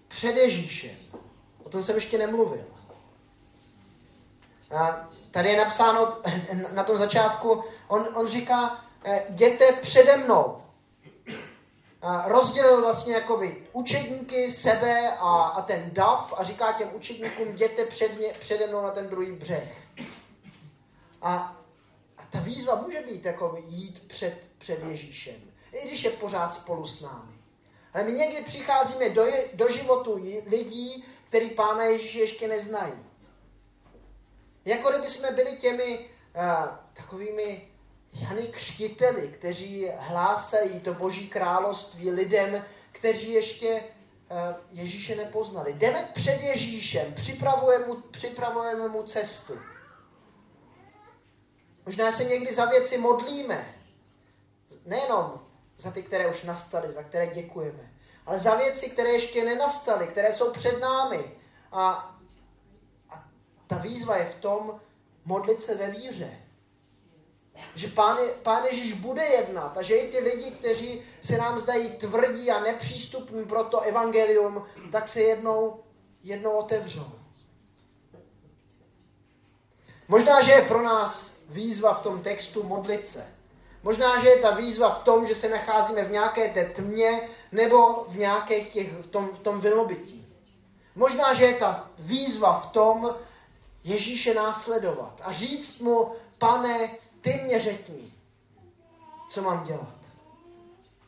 před 0.08 0.36
Ježíšem. 0.36 0.96
O 1.64 1.68
tom 1.68 1.82
jsem 1.82 1.94
ještě 1.94 2.18
nemluvil. 2.18 2.64
A 4.74 5.08
tady 5.30 5.48
je 5.48 5.64
napsáno 5.64 6.18
na 6.72 6.84
tom 6.84 6.98
začátku, 6.98 7.64
on, 7.88 8.08
on 8.14 8.28
říká, 8.28 8.81
jděte 9.28 9.72
přede 9.72 10.16
mnou. 10.16 10.62
A 12.02 12.28
rozdělil 12.28 12.80
vlastně 12.80 13.14
jakoby 13.14 13.66
učedníky, 13.72 14.52
sebe 14.52 15.10
a, 15.10 15.42
a 15.42 15.62
ten 15.62 15.90
dav 15.92 16.34
a 16.36 16.44
říká 16.44 16.72
těm 16.72 16.88
učedníkům, 16.94 17.48
jděte 17.48 17.84
před 17.84 18.18
mě, 18.18 18.34
přede 18.40 18.66
mnou 18.66 18.82
na 18.82 18.90
ten 18.90 19.08
druhý 19.08 19.32
břeh. 19.32 19.76
A, 21.22 21.56
a 22.18 22.22
ta 22.30 22.40
výzva 22.40 22.74
může 22.74 23.00
být 23.00 23.24
jako 23.24 23.58
jít 23.68 24.08
před, 24.08 24.40
před 24.58 24.82
Ježíšem, 24.82 25.34
i 25.72 25.88
když 25.88 26.04
je 26.04 26.10
pořád 26.10 26.54
spolu 26.54 26.86
s 26.86 27.00
námi. 27.00 27.32
Ale 27.94 28.04
my 28.04 28.12
někdy 28.12 28.44
přicházíme 28.44 29.10
do, 29.10 29.26
do 29.54 29.68
životu 29.68 30.14
lidí, 30.46 31.04
který 31.28 31.50
Pána 31.50 31.84
Ježíše 31.84 32.18
ještě 32.18 32.48
neznají. 32.48 32.92
Jako 34.64 34.90
kdyby 34.90 35.08
jsme 35.08 35.30
byli 35.30 35.56
těmi 35.56 35.98
uh, 35.98 36.76
takovými 36.92 37.71
Jany 38.12 38.42
křtiteli, 38.42 39.28
kteří 39.28 39.88
hlásají 39.98 40.80
to 40.80 40.94
boží 40.94 41.28
království 41.28 42.10
lidem, 42.10 42.64
kteří 42.92 43.32
ještě 43.32 43.82
uh, 43.82 44.38
Ježíše 44.70 45.16
nepoznali. 45.16 45.72
Jdeme 45.72 46.08
před 46.14 46.40
Ježíšem, 46.40 47.14
připravujeme 47.14 47.86
mu, 47.86 47.94
připravujeme 47.94 48.88
mu 48.88 49.02
cestu. 49.02 49.58
Možná 51.86 52.12
se 52.12 52.24
někdy 52.24 52.54
za 52.54 52.64
věci 52.64 52.98
modlíme. 52.98 53.74
Nejenom 54.86 55.46
za 55.78 55.90
ty, 55.90 56.02
které 56.02 56.30
už 56.30 56.42
nastaly, 56.42 56.92
za 56.92 57.02
které 57.02 57.26
děkujeme, 57.26 57.92
ale 58.26 58.38
za 58.38 58.54
věci, 58.54 58.90
které 58.90 59.10
ještě 59.10 59.44
nenastaly, 59.44 60.06
které 60.06 60.32
jsou 60.32 60.52
před 60.52 60.80
námi. 60.80 61.32
A 61.72 62.14
ta 63.66 63.76
výzva 63.76 64.16
je 64.16 64.24
v 64.24 64.34
tom 64.34 64.80
modlit 65.24 65.62
se 65.62 65.74
ve 65.74 65.90
víře. 65.90 66.41
Že 67.74 67.88
pán, 67.88 68.18
pán 68.42 68.64
Ježíš 68.64 68.92
bude 68.92 69.24
jednat 69.24 69.76
a 69.76 69.82
že 69.82 69.96
i 69.96 70.10
ty 70.10 70.18
lidi, 70.18 70.50
kteří 70.50 71.02
se 71.22 71.38
nám 71.38 71.58
zdají 71.58 71.90
tvrdí 71.90 72.50
a 72.50 72.60
nepřístupní 72.60 73.44
pro 73.44 73.64
to 73.64 73.80
evangelium, 73.80 74.66
tak 74.92 75.08
se 75.08 75.20
jednou, 75.20 75.82
jednou 76.22 76.50
otevřou. 76.50 77.06
Možná, 80.08 80.42
že 80.42 80.52
je 80.52 80.62
pro 80.62 80.82
nás 80.82 81.42
výzva 81.48 81.94
v 81.94 82.02
tom 82.02 82.22
textu 82.22 82.62
modlit 82.62 83.08
se. 83.08 83.26
Možná, 83.82 84.20
že 84.20 84.28
je 84.28 84.38
ta 84.38 84.50
výzva 84.50 84.90
v 84.94 85.04
tom, 85.04 85.26
že 85.26 85.34
se 85.34 85.48
nacházíme 85.48 86.04
v 86.04 86.10
nějaké 86.10 86.48
té 86.48 86.64
tmě 86.64 87.28
nebo 87.52 88.04
v, 88.08 88.18
nějaké 88.18 88.60
těch, 88.60 88.92
v, 88.92 89.10
tom, 89.10 89.28
v 89.28 89.38
tom 89.38 89.60
vylobití. 89.60 90.26
Možná, 90.94 91.34
že 91.34 91.44
je 91.44 91.54
ta 91.54 91.90
výzva 91.98 92.60
v 92.60 92.72
tom 92.72 93.14
Ježíše 93.84 94.34
následovat 94.34 95.20
a 95.24 95.32
říct 95.32 95.78
mu, 95.78 96.12
pane, 96.38 96.90
ty 97.22 97.40
mě 97.44 97.60
řekni, 97.60 98.12
co 99.28 99.42
mám 99.42 99.64
dělat. 99.64 99.94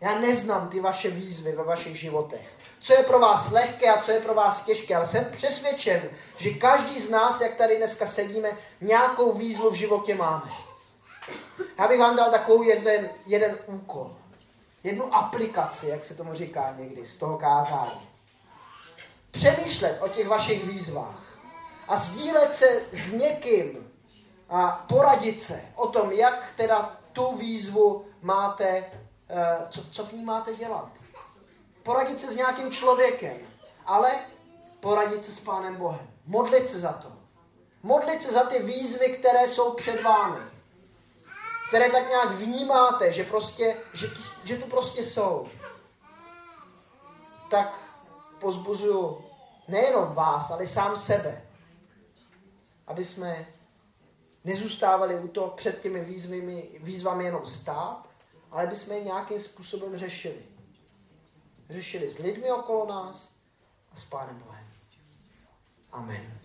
Já 0.01 0.19
neznám 0.19 0.69
ty 0.69 0.81
vaše 0.81 1.11
výzvy 1.11 1.53
ve 1.53 1.65
vašich 1.65 2.01
životech. 2.01 2.57
Co 2.81 2.93
je 2.93 3.03
pro 3.03 3.19
vás 3.19 3.51
lehké 3.51 3.91
a 3.91 4.03
co 4.03 4.11
je 4.11 4.21
pro 4.21 4.35
vás 4.35 4.65
těžké, 4.65 4.97
ale 4.97 5.07
jsem 5.07 5.25
přesvědčen, 5.37 6.03
že 6.37 6.51
každý 6.51 7.01
z 7.01 7.11
nás, 7.11 7.41
jak 7.41 7.55
tady 7.55 7.77
dneska 7.77 8.07
sedíme, 8.07 8.51
nějakou 8.81 9.33
výzvu 9.33 9.71
v 9.71 9.75
životě 9.75 10.15
máme. 10.15 10.51
Já 11.79 11.89
bych 11.89 11.99
vám 11.99 12.17
dal 12.17 12.31
takovou 12.31 12.63
jeden, 12.63 13.11
jeden 13.27 13.59
úkol. 13.67 14.17
Jednu 14.83 15.15
aplikaci, 15.15 15.87
jak 15.87 16.05
se 16.05 16.15
tomu 16.15 16.35
říká 16.35 16.75
někdy, 16.79 17.07
z 17.07 17.17
toho 17.17 17.39
kázání. 17.39 18.09
Přemýšlet 19.31 20.03
o 20.03 20.09
těch 20.09 20.29
vašich 20.29 20.65
výzvách 20.65 21.39
a 21.89 21.97
sdílet 21.97 22.57
se 22.57 22.83
s 22.93 23.13
někým 23.13 23.94
a 24.51 24.85
poradit 24.89 25.43
se 25.43 25.65
o 25.75 25.89
tom, 25.89 26.13
jak 26.13 26.45
teda 26.57 26.97
tu 27.13 27.37
výzvu 27.37 28.07
máte, 28.23 28.85
eh, 29.29 29.67
co, 29.71 29.85
co 29.91 30.05
v 30.05 30.13
ní 30.13 30.25
máte 30.25 30.55
dělat. 30.55 30.89
Poradit 31.83 32.21
se 32.21 32.33
s 32.33 32.37
nějakým 32.37 32.73
člověkem, 32.73 33.37
ale 33.87 34.11
poradit 34.81 35.25
se 35.25 35.33
s 35.33 35.41
Pánem 35.41 35.77
Bohem. 35.77 36.09
Modlit 36.27 36.71
se 36.71 36.81
za 36.81 36.93
to. 36.93 37.13
Modlit 37.83 38.23
se 38.23 38.33
za 38.33 38.45
ty 38.45 38.63
výzvy, 38.63 39.09
které 39.09 39.49
jsou 39.49 39.73
před 39.73 40.03
vámi. 40.03 40.41
Které 41.69 41.91
tak 41.91 42.09
nějak 42.09 42.31
vnímáte, 42.31 43.13
že, 43.13 43.25
prostě, 43.25 43.77
že, 43.95 44.09
tu, 44.09 44.23
že 44.45 44.57
tu 44.57 44.71
prostě 44.71 45.05
jsou. 45.05 45.49
Tak 47.51 47.75
pozbuzuju 48.41 49.25
nejenom 49.69 50.15
vás, 50.15 50.51
ale 50.51 50.67
sám 50.67 50.97
sebe, 50.97 51.43
aby 52.87 53.05
jsme 53.05 53.47
nezůstávali 54.45 55.21
u 55.21 55.29
toho 55.29 55.51
před 55.51 55.81
těmi 55.81 56.05
výzvami, 56.05 56.69
výzvami 56.81 57.25
jenom 57.25 57.47
stát, 57.47 58.09
ale 58.51 58.67
aby 58.67 58.77
jsme 58.77 58.95
je 58.95 59.05
nějakým 59.05 59.41
způsobem 59.41 59.97
řešili. 59.97 60.43
Řešili 61.71 62.11
s 62.11 62.19
lidmi 62.19 62.53
okolo 62.53 62.87
nás 62.87 63.35
a 63.93 63.97
s 63.97 64.05
Pánem 64.05 64.39
Bohem. 64.39 64.67
Amen. 65.93 66.44